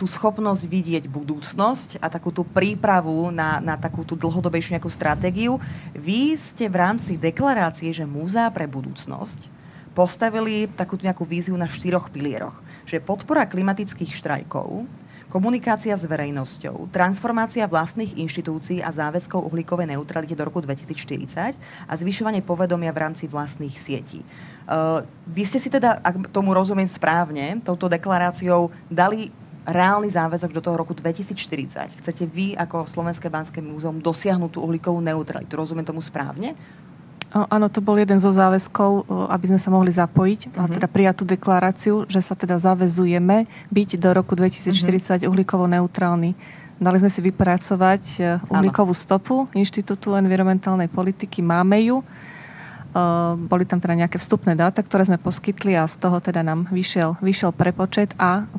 [0.00, 5.60] tú schopnosť vidieť budúcnosť a takú tú prípravu na, na takú tú dlhodobejšiu nejakú stratégiu.
[5.92, 9.59] Vy ste v rámci deklarácie, že Múzea pre budúcnosť
[10.00, 12.56] postavili takú nejakú víziu na štyroch pilieroch.
[12.88, 14.88] Že podpora klimatických štrajkov,
[15.28, 21.52] komunikácia s verejnosťou, transformácia vlastných inštitúcií a záväzkov uhlíkovej neutrality do roku 2040
[21.84, 24.24] a zvyšovanie povedomia v rámci vlastných sietí.
[24.64, 29.28] Uh, vy ste si teda, ak tomu rozumiem správne, touto deklaráciou dali
[29.68, 32.00] reálny záväzok do toho roku 2040.
[32.00, 35.52] Chcete vy ako Slovenské banské múzeum dosiahnuť tú uhlíkovú neutralitu?
[35.60, 36.56] Rozumiem tomu správne?
[37.30, 40.58] Áno, to bol jeden zo záväzkov, aby sme sa mohli zapojiť uh-huh.
[40.58, 40.72] a mhm.
[40.78, 45.30] teda prijať tú deklaráciu, že sa teda zavezujeme byť do roku 2040 uh-huh.
[45.30, 46.34] uhlíkovo neutrálny.
[46.80, 51.44] Dali sme si vypracovať e, uhlíkovú stopu Inštitútu environmentálnej politiky.
[51.44, 52.00] Máme ju.
[52.90, 56.66] Uh, boli tam teda nejaké vstupné dáta, ktoré sme poskytli a z toho teda nám
[56.74, 58.50] vyšiel, vyšiel prepočet a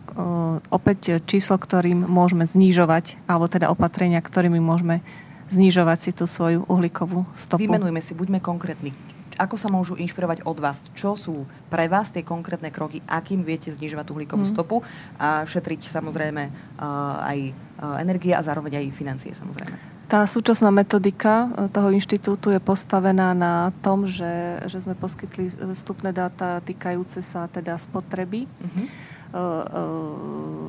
[0.71, 5.03] opäť číslo, ktorým môžeme znižovať, alebo teda opatrenia, ktorými môžeme
[5.51, 7.61] znižovať si tú svoju uhlíkovú stopu.
[7.61, 8.95] Vymenujme si, buďme konkrétni.
[9.39, 10.91] Ako sa môžu inšpirovať od vás?
[10.93, 14.51] Čo sú pre vás tie konkrétne kroky, akým viete znižovať uhlíkovú mm.
[14.53, 14.83] stopu
[15.17, 19.91] a šetriť samozrejme uh, aj uh, energie a zároveň aj financie samozrejme?
[20.11, 26.11] Tá súčasná metodika e, toho inštitútu je postavená na tom, že, že sme poskytli vstupné
[26.11, 28.43] dáta týkajúce sa teda spotreby.
[28.43, 29.10] Mm-hmm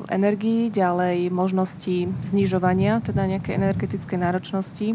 [0.07, 4.87] energii, ďalej možnosti znižovania, teda nejakej energetickej náročnosti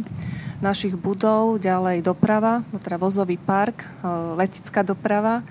[0.59, 3.87] našich budov, ďalej doprava, no teda vozový park,
[4.35, 5.47] letická doprava,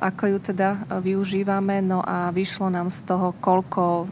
[0.00, 1.82] ako ju teda využívame.
[1.82, 4.06] No a vyšlo nám z toho, koľko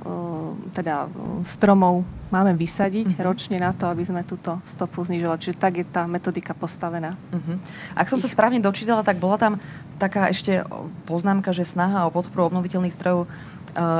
[0.74, 1.06] teda
[1.46, 2.02] stromov
[2.32, 3.28] máme vysadiť uh-huh.
[3.28, 5.36] ročne na to, aby sme túto stopu znižovali.
[5.36, 7.14] Čiže tak je tá metodika postavená.
[7.28, 7.60] Uh-huh.
[7.92, 9.60] Ak som sa správne dočítala, tak bola tam
[10.00, 10.64] taká ešte
[11.04, 13.28] poznámka, že snaha o podporu obnoviteľných zdrojov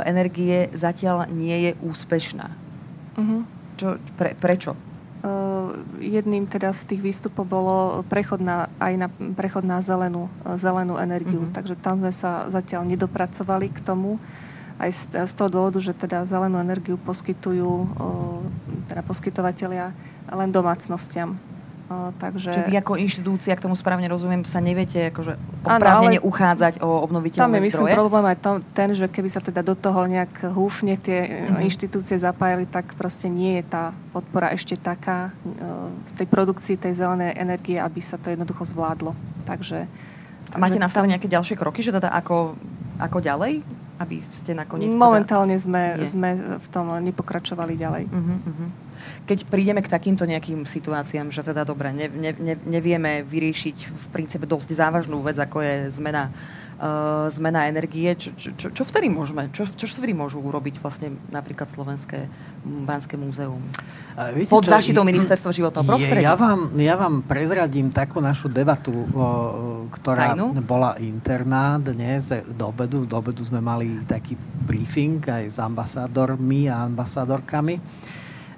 [0.09, 2.47] energie zatiaľ nie je úspešná.
[3.17, 3.45] Uh-huh.
[3.77, 4.77] Čo, pre, prečo?
[5.23, 9.09] Uh, jedným teda z tých výstupov bolo prechod na, aj na
[9.39, 10.27] prechod na zelenú,
[10.59, 11.47] zelenú energiu.
[11.47, 11.55] Uh-huh.
[11.55, 14.19] Takže tam sme sa zatiaľ nedopracovali k tomu
[14.83, 17.87] aj z, z toho dôvodu, že teda zelenú energiu poskytujú
[18.91, 19.95] teda poskytovateľia
[20.27, 21.39] len domácnostiam.
[22.19, 22.51] Takže...
[22.53, 26.27] Čiže vy ako inštitúcia, k tomu správne rozumiem, sa neviete akože oprávnene ale...
[26.27, 29.75] uchádzať o obnoviteľné Tam je, myslím, problém aj tom, ten, že keby sa teda do
[29.79, 31.67] toho nejak húfne tie mm-hmm.
[31.67, 35.33] inštitúcie zapájali, tak proste nie je tá podpora ešte taká
[36.09, 39.17] v tej produkcii tej zelenej energie, aby sa to jednoducho zvládlo.
[39.49, 39.89] Takže...
[40.53, 41.15] A máte nastavené tam...
[41.17, 42.55] nejaké ďalšie kroky, že teda ako,
[43.01, 43.65] ako ďalej?
[44.03, 44.91] aby ste nakoniec...
[44.91, 45.63] Momentálne teda...
[45.63, 46.29] sme, sme
[46.59, 48.05] v tom nepokračovali ďalej.
[48.11, 48.69] Uh-huh, uh-huh.
[49.27, 54.05] Keď prídeme k takýmto nejakým situáciám, že teda dobre, ne, ne, ne, nevieme vyriešiť v
[54.11, 56.33] princípe dosť závažnú vec, ako je zmena
[56.83, 58.11] uh, zmena energie.
[58.19, 59.49] Čo, čo, čo, čo vtedy môžeme?
[59.55, 62.27] Čo, čo vtedy môžu urobiť vlastne napríklad Slovenské
[62.67, 63.63] Banské múzeum?
[64.35, 66.35] Viete, Pod zaštitou ministerstva životného prostredia.
[66.35, 70.53] Ja vám, ja vám prezradím takú našu debatu, o, ktorá Tajnu?
[70.67, 73.09] bola interná dnes do obedu.
[73.09, 74.37] Do obedu sme mali taký
[74.69, 77.81] briefing aj s ambasádormi a ambasádorkami.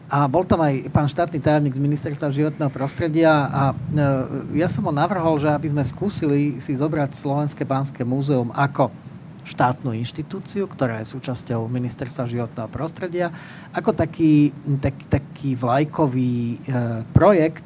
[0.05, 3.75] A bol tam aj pán štátny tajomník z Ministerstva životného prostredia a e,
[4.61, 8.93] ja som ho navrhol, že aby sme skúsili si zobrať Slovenské pánske múzeum ako
[9.45, 13.33] štátnu inštitúciu, ktorá je súčasťou Ministerstva životného prostredia,
[13.73, 16.57] ako taký, tak, taký vlajkový e,
[17.13, 17.65] projekt,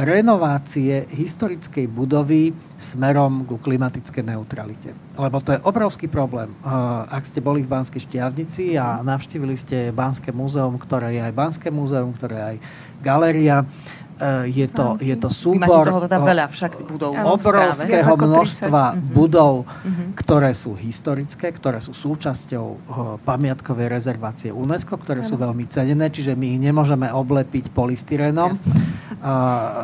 [0.00, 4.96] renovácie historickej budovy smerom ku klimatickej neutralite.
[5.14, 6.50] Lebo to je obrovský problém.
[6.64, 11.32] Uh, ak ste boli v Banskej Štiavnici a navštívili ste Banské múzeum, ktoré je aj
[11.36, 12.56] Banské múzeum, ktoré je aj
[13.04, 19.00] galéria, uh, je to, je to súbor teda veľa však budov obrovského množstva mhm.
[19.12, 20.16] budov, uh-huh.
[20.16, 22.66] ktoré sú historické, ktoré sú súčasťou
[23.22, 28.56] pamiatkovej rezervácie UNESCO, ktoré sú veľmi cenené, čiže my ich nemôžeme oblepiť polystyrenom.
[28.56, 28.91] Jasne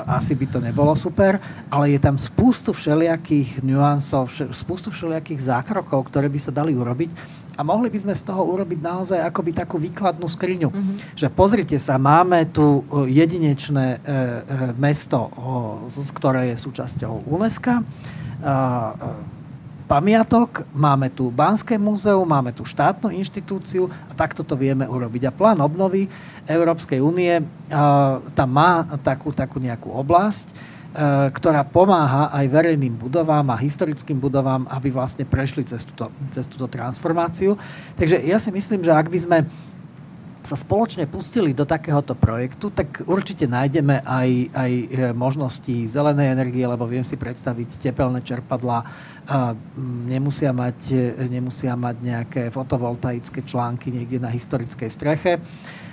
[0.09, 1.37] asi by to nebolo super,
[1.69, 7.11] ale je tam spústu všelijakých nuansov, spústu všelijakých zákrokov, ktoré by sa dali urobiť
[7.59, 10.71] a mohli by sme z toho urobiť naozaj akoby takú výkladnú skriňu.
[10.71, 10.97] Mm-hmm.
[11.19, 14.19] Že pozrite sa, máme tu jedinečné e, e,
[14.79, 15.27] mesto,
[16.15, 17.83] ktoré je súčasťou UNESCO.
[19.89, 25.25] Pamiatok, máme tu Banské múzeum, máme tu štátnu inštitúciu a takto to vieme urobiť.
[25.25, 26.05] A plán obnovy
[26.45, 27.41] Európskej únie
[28.37, 30.55] tam má takú, takú nejakú oblasť, e,
[31.33, 36.69] ktorá pomáha aj verejným budovám a historickým budovám, aby vlastne prešli cez túto, cez túto
[36.69, 37.57] transformáciu.
[37.97, 39.39] Takže ja si myslím, že ak by sme
[40.49, 46.65] sa spoločne pustili do takéhoto projektu, tak určite nájdeme aj, aj e, možnosti zelenej energie,
[46.65, 48.81] lebo viem si predstaviť tepelné čerpadlá,
[49.29, 49.53] a
[50.09, 50.79] nemusia mať,
[51.29, 55.37] nemusia mať nejaké fotovoltaické články niekde na historickej streche.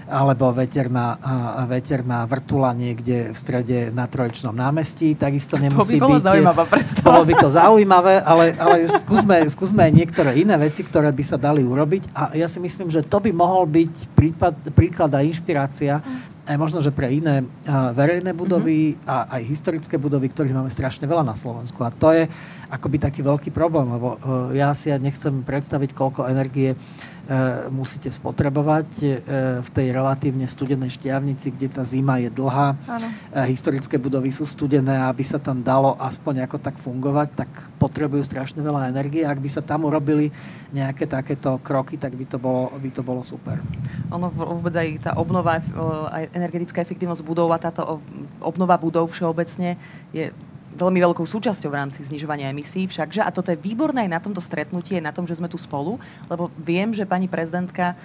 [0.05, 1.17] alebo veterná,
[1.65, 5.17] veterná vrtula niekde v strede na Trojčnom námestí.
[5.17, 6.25] Takisto nemusí to by bolo byť...
[6.29, 7.05] zaujímavé predstava.
[7.09, 11.41] Bolo by to zaujímavé, ale, ale skúsme, skúsme aj niektoré iné veci, ktoré by sa
[11.41, 12.13] dali urobiť.
[12.13, 15.97] A ja si myslím, že to by mohol byť prípad, príklad a inšpirácia
[16.45, 17.41] aj možno, že pre iné
[17.97, 19.09] verejné budovy mm-hmm.
[19.09, 21.81] a aj historické budovy, ktorých máme strašne veľa na Slovensku.
[21.81, 22.29] A to je
[22.75, 26.75] akoby taký veľký problém, lebo e, ja si ja nechcem predstaviť, koľko energie
[27.25, 29.05] E, musíte spotrebovať e,
[29.57, 32.77] v tej relatívne studenej šťavnici, kde tá zima je dlhá.
[32.85, 33.07] Ano.
[33.33, 37.49] E, historické budovy sú studené a aby sa tam dalo aspoň ako tak fungovať, tak
[37.81, 39.25] potrebujú strašne veľa energie.
[39.25, 40.29] Ak by sa tam urobili
[40.69, 43.57] nejaké takéto kroky, tak by to bolo, by to bolo super.
[44.13, 45.65] Ono vôbec aj tá obnova,
[46.13, 48.05] aj energetická efektivnosť budov a táto
[48.37, 49.81] obnova budov všeobecne
[50.13, 50.29] je
[50.75, 53.23] veľmi veľkou súčasťou v rámci znižovania emisí všakže.
[53.23, 55.95] A toto je výborné aj na tomto stretnutí, na tom, že sme tu spolu,
[56.27, 57.95] lebo viem, že pani prezidentka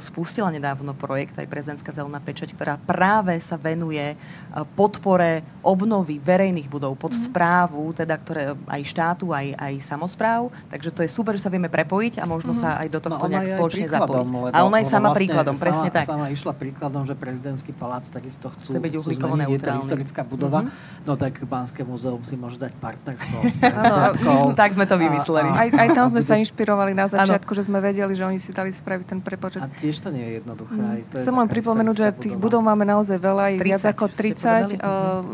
[0.00, 6.68] spustila nedávno projekt, aj prezidentská zelená pečať, ktorá práve sa venuje uh, podpore obnovy verejných
[6.70, 7.26] budov pod mm-hmm.
[7.28, 10.48] správu, teda ktoré aj štátu, aj, aj samozpráv.
[10.72, 12.76] Takže to je super, že sa vieme prepojiť a možno mm-hmm.
[12.76, 14.54] sa aj do tohto no, nejak spoločne zapojiť.
[14.54, 16.06] A ona je sama vlastne príkladom, sama, presne tak.
[16.08, 19.56] Sama išla príkladom, že prezidentský palác takisto chcú, chce byť uhlíkovo neutrálny.
[19.56, 20.64] Je to historická budova.
[20.64, 21.04] Mm-hmm.
[21.04, 23.56] No tak Banské múzeum si môže dať partnerstvo s
[24.60, 25.50] tak sme to vymysleli.
[25.50, 27.58] A, a, aj, aj tam sme sa inšpirovali na začiatku, ano.
[27.58, 29.58] že sme vedeli, že oni si dali spraviť ten prepočet.
[29.58, 30.78] A tiež to nie je jednoduché.
[30.78, 30.86] Mm.
[30.86, 34.78] Aj to Chcem len pripomenúť, že tých budov máme naozaj veľa, 30, viac ako 30.
[34.78, 35.26] Uh,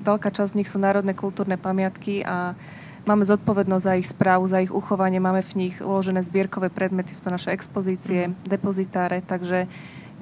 [0.00, 2.56] veľká časť z nich sú národné kultúrne pamiatky a
[3.04, 7.28] máme zodpovednosť za ich správu, za ich uchovanie, máme v nich uložené zbierkové predmety, sú
[7.28, 8.48] to naše expozície, mm.
[8.48, 9.68] depozitáre, takže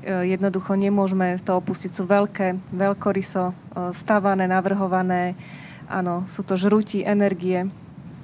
[0.02, 1.90] E, jednoducho nemôžeme to opustiť.
[1.94, 3.54] Sú veľké, veľkoryso e,
[3.94, 5.38] stávané, navrhované.
[5.86, 7.70] Áno, sú to žrúti energie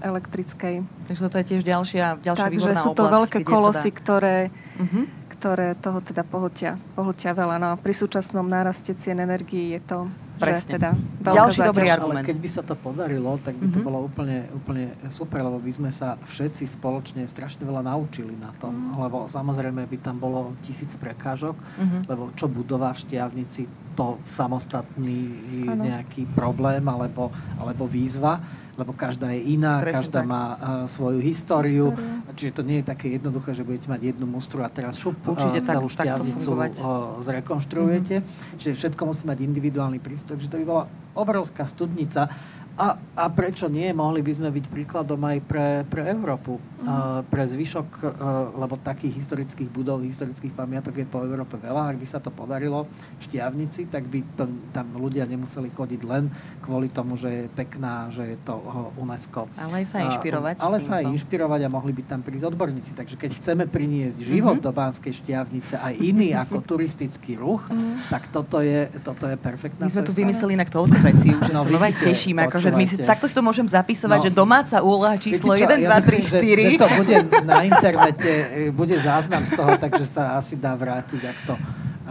[0.03, 0.83] elektrickej.
[1.11, 4.37] Takže toto je tiež ďalšia, ďalšia Takže sú to oblasť, veľké kolosy, ktoré,
[4.79, 5.05] uh-huh.
[5.35, 7.59] ktoré toho teda pohltia, pohltia veľa.
[7.59, 9.99] No a pri súčasnom náraste cien energii je to
[10.39, 10.79] Presne.
[10.79, 12.23] teda Ďalší dobrý argument.
[12.23, 13.75] Ale keď by sa to podarilo, tak by mm-hmm.
[13.75, 18.55] to bolo úplne, úplne super, lebo by sme sa všetci spoločne strašne veľa naučili na
[18.57, 18.71] tom.
[18.71, 19.03] Mm-hmm.
[19.03, 22.01] Lebo samozrejme by tam bolo tisíc prekážok, mm-hmm.
[22.07, 23.63] lebo čo budova v Štiavnici,
[23.99, 25.27] to samostatný
[25.75, 25.83] ano.
[25.83, 28.39] nejaký problém alebo, alebo výzva
[28.79, 30.31] lebo každá je iná, Presne každá tak.
[30.31, 32.31] má uh, svoju históriu, históriu.
[32.39, 35.59] Čiže to nie je také jednoduché, že budete mať jednu mustru a teraz šup Určite
[35.59, 38.17] uh, celú tak, šťavnicu uh, zrekonštruujete.
[38.23, 38.59] Mm-hmm.
[38.63, 40.39] Čiže všetko musí mať individuálny prístup.
[40.39, 40.85] Takže to by bola
[41.19, 42.31] obrovská studnica
[42.79, 43.91] a, a prečo nie?
[43.91, 46.63] Mohli by sme byť príkladom aj pre, pre Európu.
[46.79, 46.87] Mm.
[46.87, 48.07] Uh, pre zvyšok, uh,
[48.55, 51.91] lebo takých historických budov, historických pamiatok je po Európe veľa.
[51.91, 52.87] Ak by sa to podarilo
[53.19, 56.31] v Štiavnici, tak by to, tam ľudia nemuseli chodiť len
[56.63, 58.55] kvôli tomu, že je pekná, že je to
[58.95, 59.51] UNESCO.
[59.59, 60.55] Ale aj sa inšpirovať.
[60.55, 62.95] Uh, ale sa aj inšpirovať a mohli by tam prísť odborníci.
[62.95, 64.71] Takže keď chceme priniesť život mm-hmm.
[64.71, 68.07] do Banskej Štiavnice aj iný ako turistický ruch, mm.
[68.07, 70.15] tak toto je, toto je perfektná My sme cesta.
[70.15, 73.35] tu vymysleli inak toľko vecí, že no, vidíte, teším, akože že my si, takto si
[73.35, 76.39] to môžem zapisovať, no, že domáca úloha číslo Viete 1, ja 2, 3, 4.
[76.39, 77.17] Že, že to bude
[77.49, 81.55] na internete, e, bude záznam z toho, takže sa asi dá vrátiť, ak to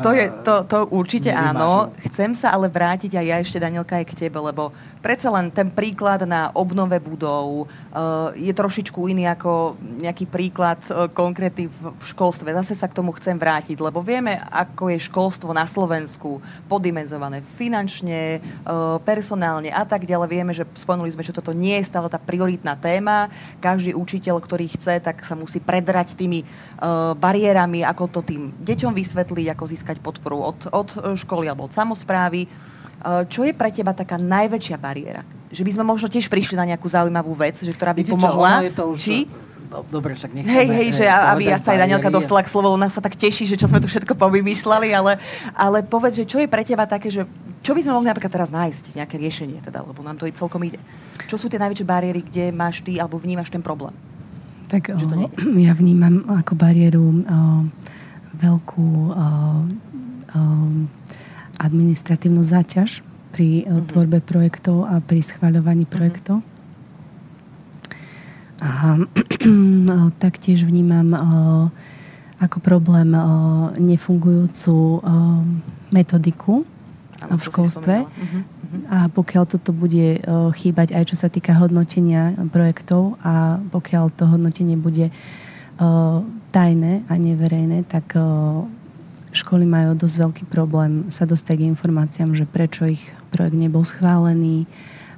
[0.03, 1.93] to, je, to, to určite áno.
[2.11, 5.69] Chcem sa ale vrátiť aj ja ešte, Danielka, aj k tebe, lebo predsa len ten
[5.71, 12.05] príklad na obnove budov uh, je trošičku iný ako nejaký príklad uh, konkrétny v, v
[12.05, 12.53] školstve.
[12.63, 18.43] Zase sa k tomu chcem vrátiť, lebo vieme, ako je školstvo na Slovensku podimenzované finančne,
[18.67, 20.27] uh, personálne a tak ďalej.
[20.27, 23.31] Vieme, že spomenuli sme, že toto nie je stále tá prioritná téma.
[23.63, 28.91] Každý učiteľ, ktorý chce, tak sa musí predrať tými uh, bariérami, ako to tým deťom
[28.91, 32.43] vysvetliť, ako získať získať podporu od, od e, školy alebo od samozprávy.
[32.43, 32.47] E,
[33.31, 35.23] čo je pre teba taká najväčšia bariéra?
[35.47, 38.59] Že by sme možno tiež prišli na nejakú zaujímavú vec, že ktorá by Víte pomohla.
[38.59, 38.99] Čo, je to už...
[38.99, 39.17] Či?
[39.67, 40.51] No, dobre, však necháme.
[40.51, 43.43] Hej, hej, že aby ja sa aj Danielka dostala k slovu, ona sa tak teší,
[43.51, 45.19] že čo sme tu všetko povymýšľali, ale,
[45.51, 47.27] ale povedz, že čo je pre teba také, že
[47.67, 50.63] čo by sme mohli napríklad teraz nájsť, nejaké riešenie teda, lebo nám to i celkom
[50.63, 50.79] ide.
[51.27, 53.91] Čo sú tie najväčšie bariéry, kde máš ty alebo vnímaš ten problém?
[54.71, 55.27] Tak o,
[55.67, 57.13] ja vnímam ako bariéru o,
[58.37, 59.15] veľkú o,
[60.35, 60.91] Um,
[61.57, 63.01] administratívnu záťaž
[63.33, 63.87] pri mm-hmm.
[63.89, 65.91] tvorbe projektov a pri schváľovaní mhm.
[65.91, 66.37] projektov.
[68.61, 69.01] A
[70.25, 71.17] taktiež vnímam
[72.37, 73.09] ako problém
[73.81, 75.01] nefungujúcu
[75.89, 76.61] metodiku
[77.21, 77.95] ano, v školstve.
[78.05, 78.41] Uh-huh.
[78.89, 80.21] A pokiaľ toto bude
[80.57, 85.09] chýbať aj čo sa týka hodnotenia projektov a pokiaľ to hodnotenie bude
[86.57, 88.17] tajné a neverejné, tak
[89.29, 94.65] školy majú dosť veľký problém sa dostať k informáciám, že prečo ich projekt nebol schválený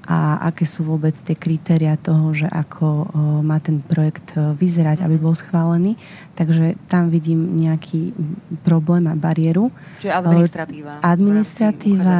[0.10, 3.14] a aké sú vôbec tie kritéria toho, že ako
[3.46, 5.96] má ten projekt vyzerať, aby bol schválený.
[6.34, 8.18] Takže tam vidím nejaký
[8.66, 9.70] problém a bariéru.
[10.04, 10.92] Čiže administratíva.
[11.06, 12.20] Administratíva,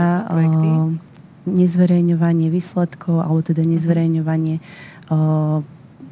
[1.50, 4.62] nezverejňovanie výsledkov, alebo teda nezverejňovanie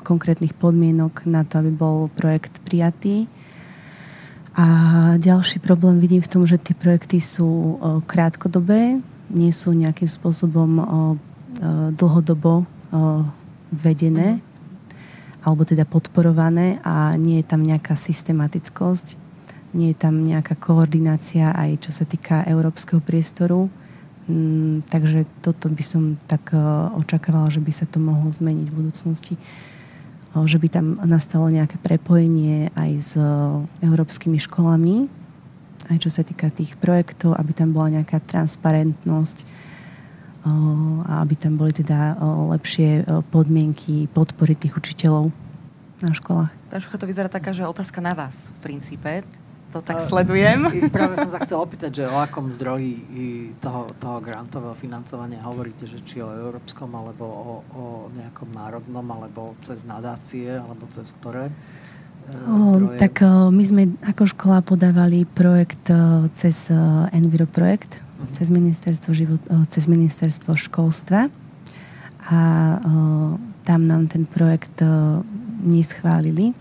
[0.08, 3.28] konkrétnych podmienok na to, aby bol projekt prijatý.
[4.56, 4.66] A
[5.20, 7.78] ďalší problém vidím v tom, že tie projekty sú
[8.08, 10.82] krátkodobé, nie sú nejakým spôsobom
[11.94, 12.66] dlhodobo
[13.70, 14.40] vedené
[15.46, 19.16] alebo teda podporované a nie je tam nejaká systematickosť,
[19.80, 23.72] nie je tam nejaká koordinácia aj čo sa týka európskeho priestoru.
[24.28, 26.52] Mm, takže toto by som tak
[27.00, 29.34] očakávala, že by sa to mohlo zmeniť v budúcnosti
[30.46, 33.12] že by tam nastalo nejaké prepojenie aj s
[33.82, 35.08] európskymi školami,
[35.88, 39.48] aj čo sa týka tých projektov, aby tam bola nejaká transparentnosť
[41.08, 42.20] a aby tam boli teda
[42.54, 45.32] lepšie podmienky podpory tých učiteľov
[46.04, 46.52] na školách.
[46.70, 49.24] Pán Šucha, to vyzerá taká, že otázka na vás v princípe
[49.78, 50.90] to tak sledujem.
[50.90, 52.98] Práve som sa chcel opýtať, že o akom zdroji
[53.62, 57.84] toho, toho grantového financovania hovoríte, že či o európskom, alebo o, o
[58.18, 61.54] nejakom národnom, alebo cez nadácie, alebo cez ktoré?
[62.26, 66.74] E, o, tak o, my sme ako škola podávali projekt o, cez
[67.14, 68.34] Enviro projekt, uh-huh.
[68.34, 71.30] cez, ministerstvo život, cez ministerstvo školstva
[72.28, 72.40] a
[73.64, 74.84] tam nám ten projekt
[75.64, 76.52] neschválili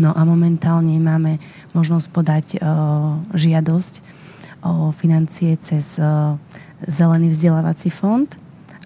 [0.00, 1.36] No a momentálne máme
[1.72, 4.04] možnosť podať uh, žiadosť
[4.62, 6.38] o financie cez uh,
[6.82, 8.26] Zelený vzdelávací fond,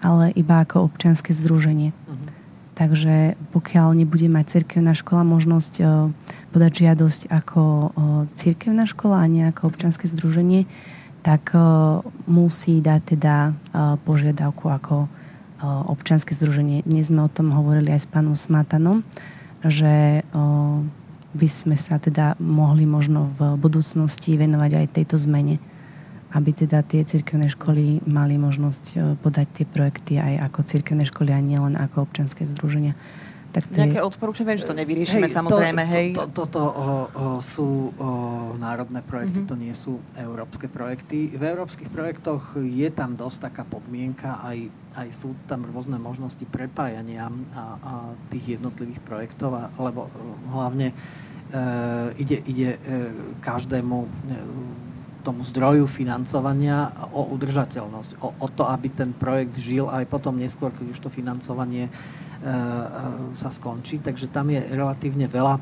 [0.05, 1.89] ale iba ako občianske združenie.
[1.89, 2.27] Uh-huh.
[2.77, 6.13] Takže pokiaľ nebude mať cirkevná škola možnosť uh,
[6.53, 7.61] podať žiadosť ako
[8.33, 10.65] cirkevná škola a nie ako občianske združenie,
[11.21, 11.51] tak
[12.25, 13.53] musí dať teda
[14.07, 15.11] požiadavku ako
[15.61, 16.87] občianske združenie.
[16.87, 19.03] Dnes sme o tom hovorili aj s pánom Smatanom,
[19.61, 20.23] že
[21.37, 25.61] by sme sa teda mohli možno v budúcnosti venovať aj tejto zmene
[26.35, 31.31] aby teda tie cirkevné školy mali možnosť e, podať tie projekty aj ako cirkevné školy
[31.31, 32.99] a nielen ako občanské združenia.
[33.55, 33.87] Tak tie...
[33.87, 36.07] Nejaké odporúčania, že to nevyriešime hej, samozrejme, to, hej?
[36.11, 38.07] Toto to, to, to, sú o,
[38.59, 39.51] národné projekty, mm-hmm.
[39.55, 41.31] to nie sú európske projekty.
[41.31, 44.67] V európskych projektoch je tam dosť taká podmienka, aj,
[44.99, 47.93] aj sú tam rôzne možnosti prepájania a, a
[48.27, 50.11] tých jednotlivých projektov, a, lebo
[50.51, 51.26] hlavne Eh,
[52.17, 54.09] ide, ide eh, každému eh,
[55.23, 60.71] tomu zdroju financovania o udržateľnosť, o, o to, aby ten projekt žil aj potom neskôr,
[60.71, 61.91] keď už to financovanie
[63.35, 63.99] sa skončí.
[63.99, 65.59] Takže tam je relatívne veľa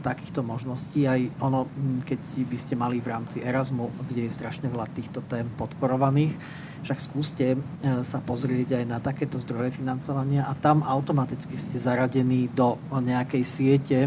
[0.00, 1.04] takýchto možností.
[1.04, 5.20] Aj ono, hm, keď by ste mali v rámci Erasmu, kde je strašne veľa týchto
[5.28, 6.32] tém podporovaných,
[6.80, 12.80] však skúste sa pozrieť aj na takéto zdroje financovania a tam automaticky ste zaradení do
[12.88, 13.98] nejakej siete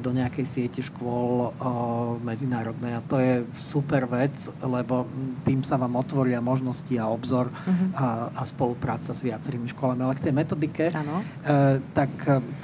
[0.00, 1.68] do nejakej siete škôl e,
[2.24, 4.32] medzinárodnej a to je super vec,
[4.64, 5.04] lebo
[5.44, 7.92] tým sa vám otvoria možnosti a obzor uh-huh.
[7.92, 10.00] a, a spolupráca s viacerými školami.
[10.00, 11.20] Ale k tej metodike, ano.
[11.44, 12.08] E, tak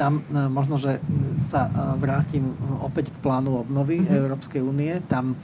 [0.01, 0.97] tam možno, že
[1.37, 1.69] sa
[2.01, 4.17] vrátim opäť k plánu obnovy uh-huh.
[4.17, 4.97] Európskej únie.
[5.05, 5.37] Tam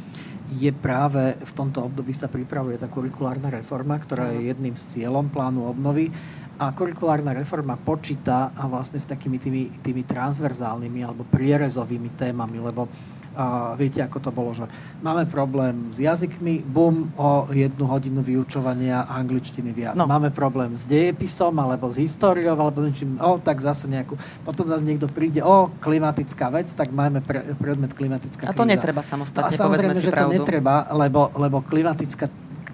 [0.52, 5.32] je práve v tomto období sa pripravuje tá kurikulárna reforma, ktorá je jedným z cieľom
[5.32, 6.12] plánu obnovy
[6.58, 12.88] a kurikulárna reforma počíta a vlastne s takými tými, tými transverzálnymi alebo prierezovými témami, lebo
[13.32, 14.68] a viete, ako to bolo, že
[15.00, 19.96] máme problém s jazykmi, bum, o jednu hodinu vyučovania angličtiny viac.
[19.96, 20.04] No.
[20.04, 24.20] Máme problém s dejepisom, alebo s históriou, alebo niečím, o, tak zase nejakú.
[24.44, 28.72] Potom zase niekto príde, o, klimatická vec, tak máme pre, predmet klimatická A to kríza.
[28.76, 30.36] netreba samostatne, A samozrejme, že pravdu.
[30.36, 32.28] to netreba, lebo, lebo klimatická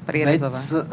[0.08, 0.84] vec, uh, uh,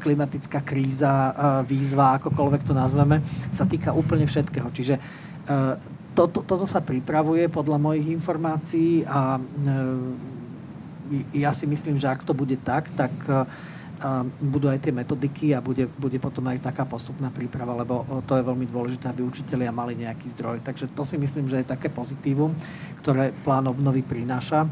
[0.00, 3.20] klimatická kríza, uh, výzva, akokoľvek to nazveme,
[3.52, 4.72] sa týka úplne všetkého.
[4.72, 4.96] Čiže
[6.16, 9.38] to, to, toto sa pripravuje podľa mojich informácií a
[11.30, 13.46] ja si myslím, že ak to bude tak, tak uh,
[14.42, 18.42] budú aj tie metodiky a bude, bude potom aj taká postupná príprava, lebo to je
[18.42, 20.60] veľmi dôležité, aby učitelia mali nejaký zdroj.
[20.66, 22.52] Takže to si myslím, že je také pozitívum,
[23.00, 24.68] ktoré plán obnovy prináša.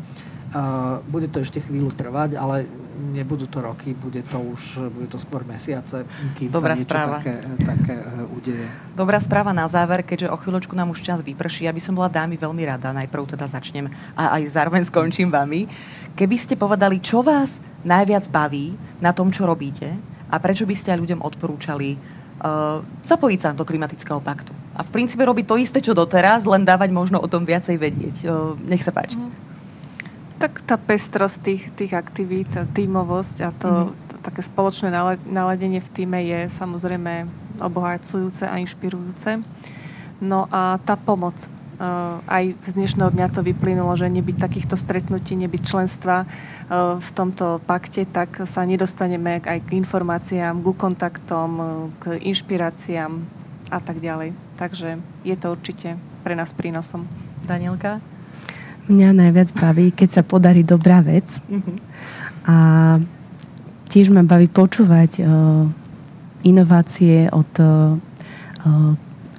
[1.10, 5.42] Bude to ešte chvíľu trvať, ale nebudú to roky, bude to už bude to skôr
[5.42, 6.06] mesiace,
[6.38, 7.18] kým Dobrá sa niečo správa.
[7.18, 8.66] také, také e, udeje.
[8.94, 11.66] Dobrá správa na záver, keďže o chvíľočku nám už čas vyprší.
[11.66, 15.66] Ja by som bola dámy veľmi rada, najprv teda začnem a aj zároveň skončím vami.
[16.14, 17.50] Keby ste povedali, čo vás
[17.82, 19.90] najviac baví na tom, čo robíte
[20.30, 24.54] a prečo by ste aj ľuďom odporúčali uh, zapojiť sa do klimatického paktu.
[24.74, 28.16] A v princípe robiť to isté, čo doteraz, len dávať možno o tom viacej vedieť.
[28.24, 29.18] Uh, nech sa páči.
[29.18, 29.53] Mm
[30.44, 34.20] tak tá pestrosť tých, tých aktivít, tímovosť a to, mm.
[34.20, 34.92] také spoločné
[35.24, 37.24] naladenie v týme je samozrejme
[37.64, 39.40] obohacujúce a inšpirujúce.
[40.20, 41.32] No a tá pomoc.
[42.28, 46.28] Aj z dnešného dňa to vyplynulo, že nebyť takýchto stretnutí, nebyť členstva
[47.00, 51.50] v tomto pakte, tak sa nedostaneme aj k informáciám, ku kontaktom,
[52.04, 53.16] k inšpiráciám
[53.72, 54.36] a tak ďalej.
[54.60, 57.08] Takže je to určite pre nás prínosom.
[57.48, 58.13] Danielka?
[58.84, 61.24] Mňa najviac baví, keď sa podarí dobrá vec.
[61.48, 61.76] Mm-hmm.
[62.44, 62.56] A
[63.88, 65.64] tiež ma baví počúvať uh,
[66.44, 67.96] inovácie od uh,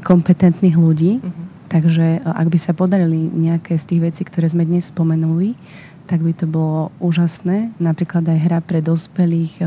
[0.01, 1.21] kompetentných ľudí.
[1.21, 1.45] Mm-hmm.
[1.65, 5.57] Takže ak by sa podarili nejaké z tých vecí, ktoré sme dnes spomenuli,
[6.05, 7.73] tak by to bolo úžasné.
[7.81, 9.59] Napríklad aj hra pre dospelých,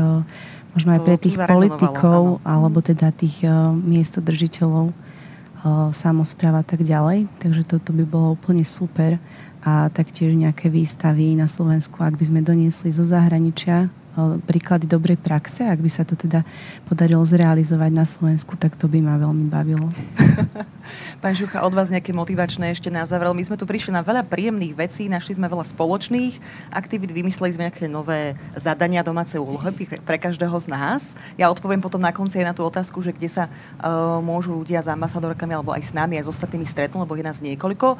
[0.71, 2.47] možno aj pre tých politikov, áno.
[2.47, 3.43] alebo teda tých
[3.83, 4.95] miestodržiteľov,
[5.91, 7.27] samozpráva a tak ďalej.
[7.43, 9.19] Takže toto by bolo úplne super
[9.59, 13.91] a taktiež nejaké výstavy na Slovensku, ak by sme doniesli zo zahraničia
[14.43, 15.63] príklady dobrej praxe.
[15.63, 16.43] Ak by sa to teda
[16.89, 19.87] podarilo zrealizovať na Slovensku, tak to by ma veľmi bavilo.
[21.19, 23.29] Pán Žucha, od vás nejaké motivačné ešte na záver.
[23.31, 26.39] My sme tu prišli na veľa príjemných vecí, našli sme veľa spoločných
[26.71, 29.71] aktivít, vymysleli sme nejaké nové zadania, domáce úlohy
[30.03, 31.01] pre každého z nás.
[31.35, 34.79] Ja odpoviem potom na konci aj na tú otázku, že kde sa uh, môžu ľudia
[34.79, 37.99] s ambasadorkami alebo aj s nami, aj s ostatnými stretnúť, lebo je nás niekoľko.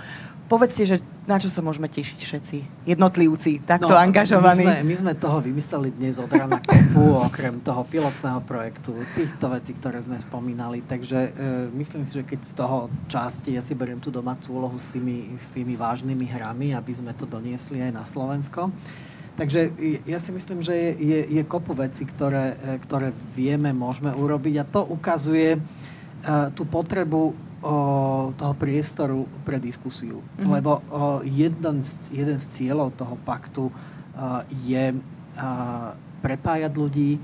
[0.50, 0.98] Povedzte, že
[1.30, 2.58] na čo sa môžeme tešiť všetci?
[2.90, 4.66] Jednotlivci, takto no, angažovaní.
[4.66, 9.46] My sme, my sme toho vymysleli dnes od rana kopu, okrem toho pilotného projektu, týchto
[9.54, 10.82] vecí, ktoré sme spomínali.
[10.82, 11.32] Takže e,
[11.78, 12.78] myslím si, že keď z toho
[13.12, 17.12] časti, ja si beriem tú domácu úlohu s tými, s tými vážnymi hrami, aby sme
[17.12, 18.72] to doniesli aj na Slovensko.
[19.36, 19.72] Takže
[20.04, 24.56] ja si myslím, že je, je, je kopu veci, ktoré, e, ktoré vieme, môžeme urobiť
[24.60, 27.76] a to ukazuje uh, tú potrebu o,
[28.36, 30.20] toho priestoru pre diskusiu.
[30.20, 30.52] Mm-hmm.
[30.52, 30.80] Lebo o,
[31.24, 33.74] jeden, z, jeden z cieľov toho paktu o,
[34.68, 35.00] je o,
[36.20, 37.20] prepájať ľudí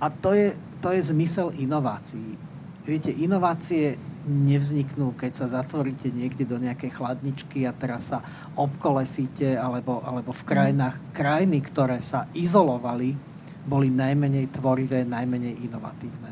[0.00, 2.36] a to je, to je zmysel inovácií.
[2.88, 8.20] Viete, inovácie nevzniknú, keď sa zatvoríte niekde do nejakej chladničky a teraz sa
[8.52, 13.16] obkolesíte, alebo, alebo v krajinách, krajiny, ktoré sa izolovali,
[13.64, 16.30] boli najmenej tvorivé, najmenej inovatívne.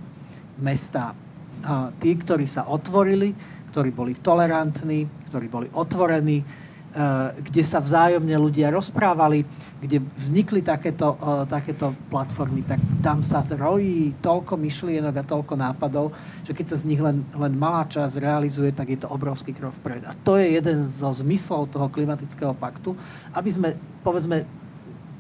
[0.61, 1.13] Mesta
[1.99, 3.33] tí, ktorí sa otvorili,
[3.73, 6.68] ktorí boli tolerantní, ktorí boli otvorení,
[7.39, 9.45] kde sa vzájomne ľudia rozprávali,
[9.79, 16.11] kde vznikli takéto, e, takéto platformy, tak tam sa rojí toľko myšlienok a toľko nápadov,
[16.43, 19.77] že keď sa z nich len, len malá časť realizuje, tak je to obrovský krok
[19.79, 20.09] vpred.
[20.09, 22.97] A to je jeden zo zmyslov toho klimatického paktu,
[23.37, 23.69] aby sme,
[24.03, 24.49] povedzme,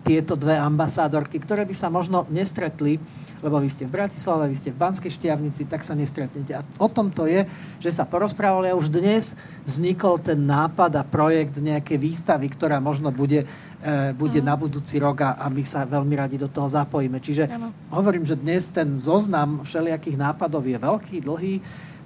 [0.03, 2.97] tieto dve ambasádorky, ktoré by sa možno nestretli,
[3.41, 6.59] lebo vy ste v Bratislave, vy ste v Banskej Štiavnici, tak sa nestretnete.
[6.59, 7.47] A o tom to je,
[7.79, 13.15] že sa porozprávali a už dnes vznikol ten nápad a projekt nejaké výstavy, ktorá možno
[13.15, 13.47] bude,
[13.83, 14.47] e, bude mm.
[14.47, 17.23] na budúci rok a, a my sa veľmi radi do toho zapojíme.
[17.23, 17.71] Čiže ano.
[17.95, 21.55] hovorím, že dnes ten zoznam všelijakých nápadov je veľký, dlhý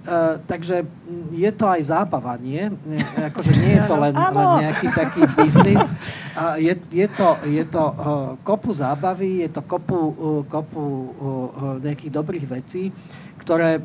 [0.02, 0.82] Uh, takže
[1.30, 2.66] je to aj zábava, nie?
[3.22, 5.86] Akože nie je to len, len nejaký taký biznis.
[6.34, 7.94] Uh, je, je to, je to uh,
[8.42, 12.90] kopu zábavy, je to kopu, uh, kopu uh, nejakých dobrých vecí,
[13.38, 13.78] ktoré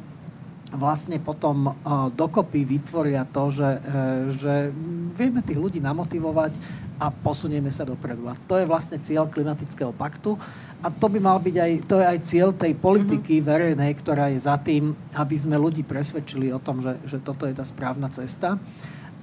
[0.73, 4.73] vlastne potom uh, dokopy vytvoria to, že, uh, že
[5.13, 6.57] vieme tých ľudí namotivovať
[6.97, 8.25] a posunieme sa dopredu.
[8.25, 10.33] A to je vlastne cieľ klimatického paktu.
[10.77, 13.49] A to by mal byť aj, to je aj cieľ tej politiky mm-hmm.
[13.49, 17.57] verejnej, ktorá je za tým, aby sme ľudí presvedčili o tom, že, že toto je
[17.57, 18.61] tá správna cesta.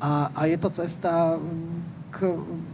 [0.02, 2.18] A, a je to cesta mm, k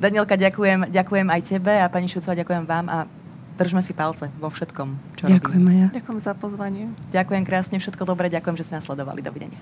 [0.00, 2.98] Danielka, ďakujem, ďakujem aj tebe a pani Šucová, ďakujem vám a
[3.60, 4.88] držme si palce vo všetkom,
[5.20, 5.72] čo Ďakujem robíme.
[5.76, 5.88] ja.
[5.92, 6.84] Ďakujem za pozvanie.
[7.12, 9.20] Ďakujem krásne, všetko dobré, ďakujem, že ste nás sledovali.
[9.20, 9.60] Dovidenia.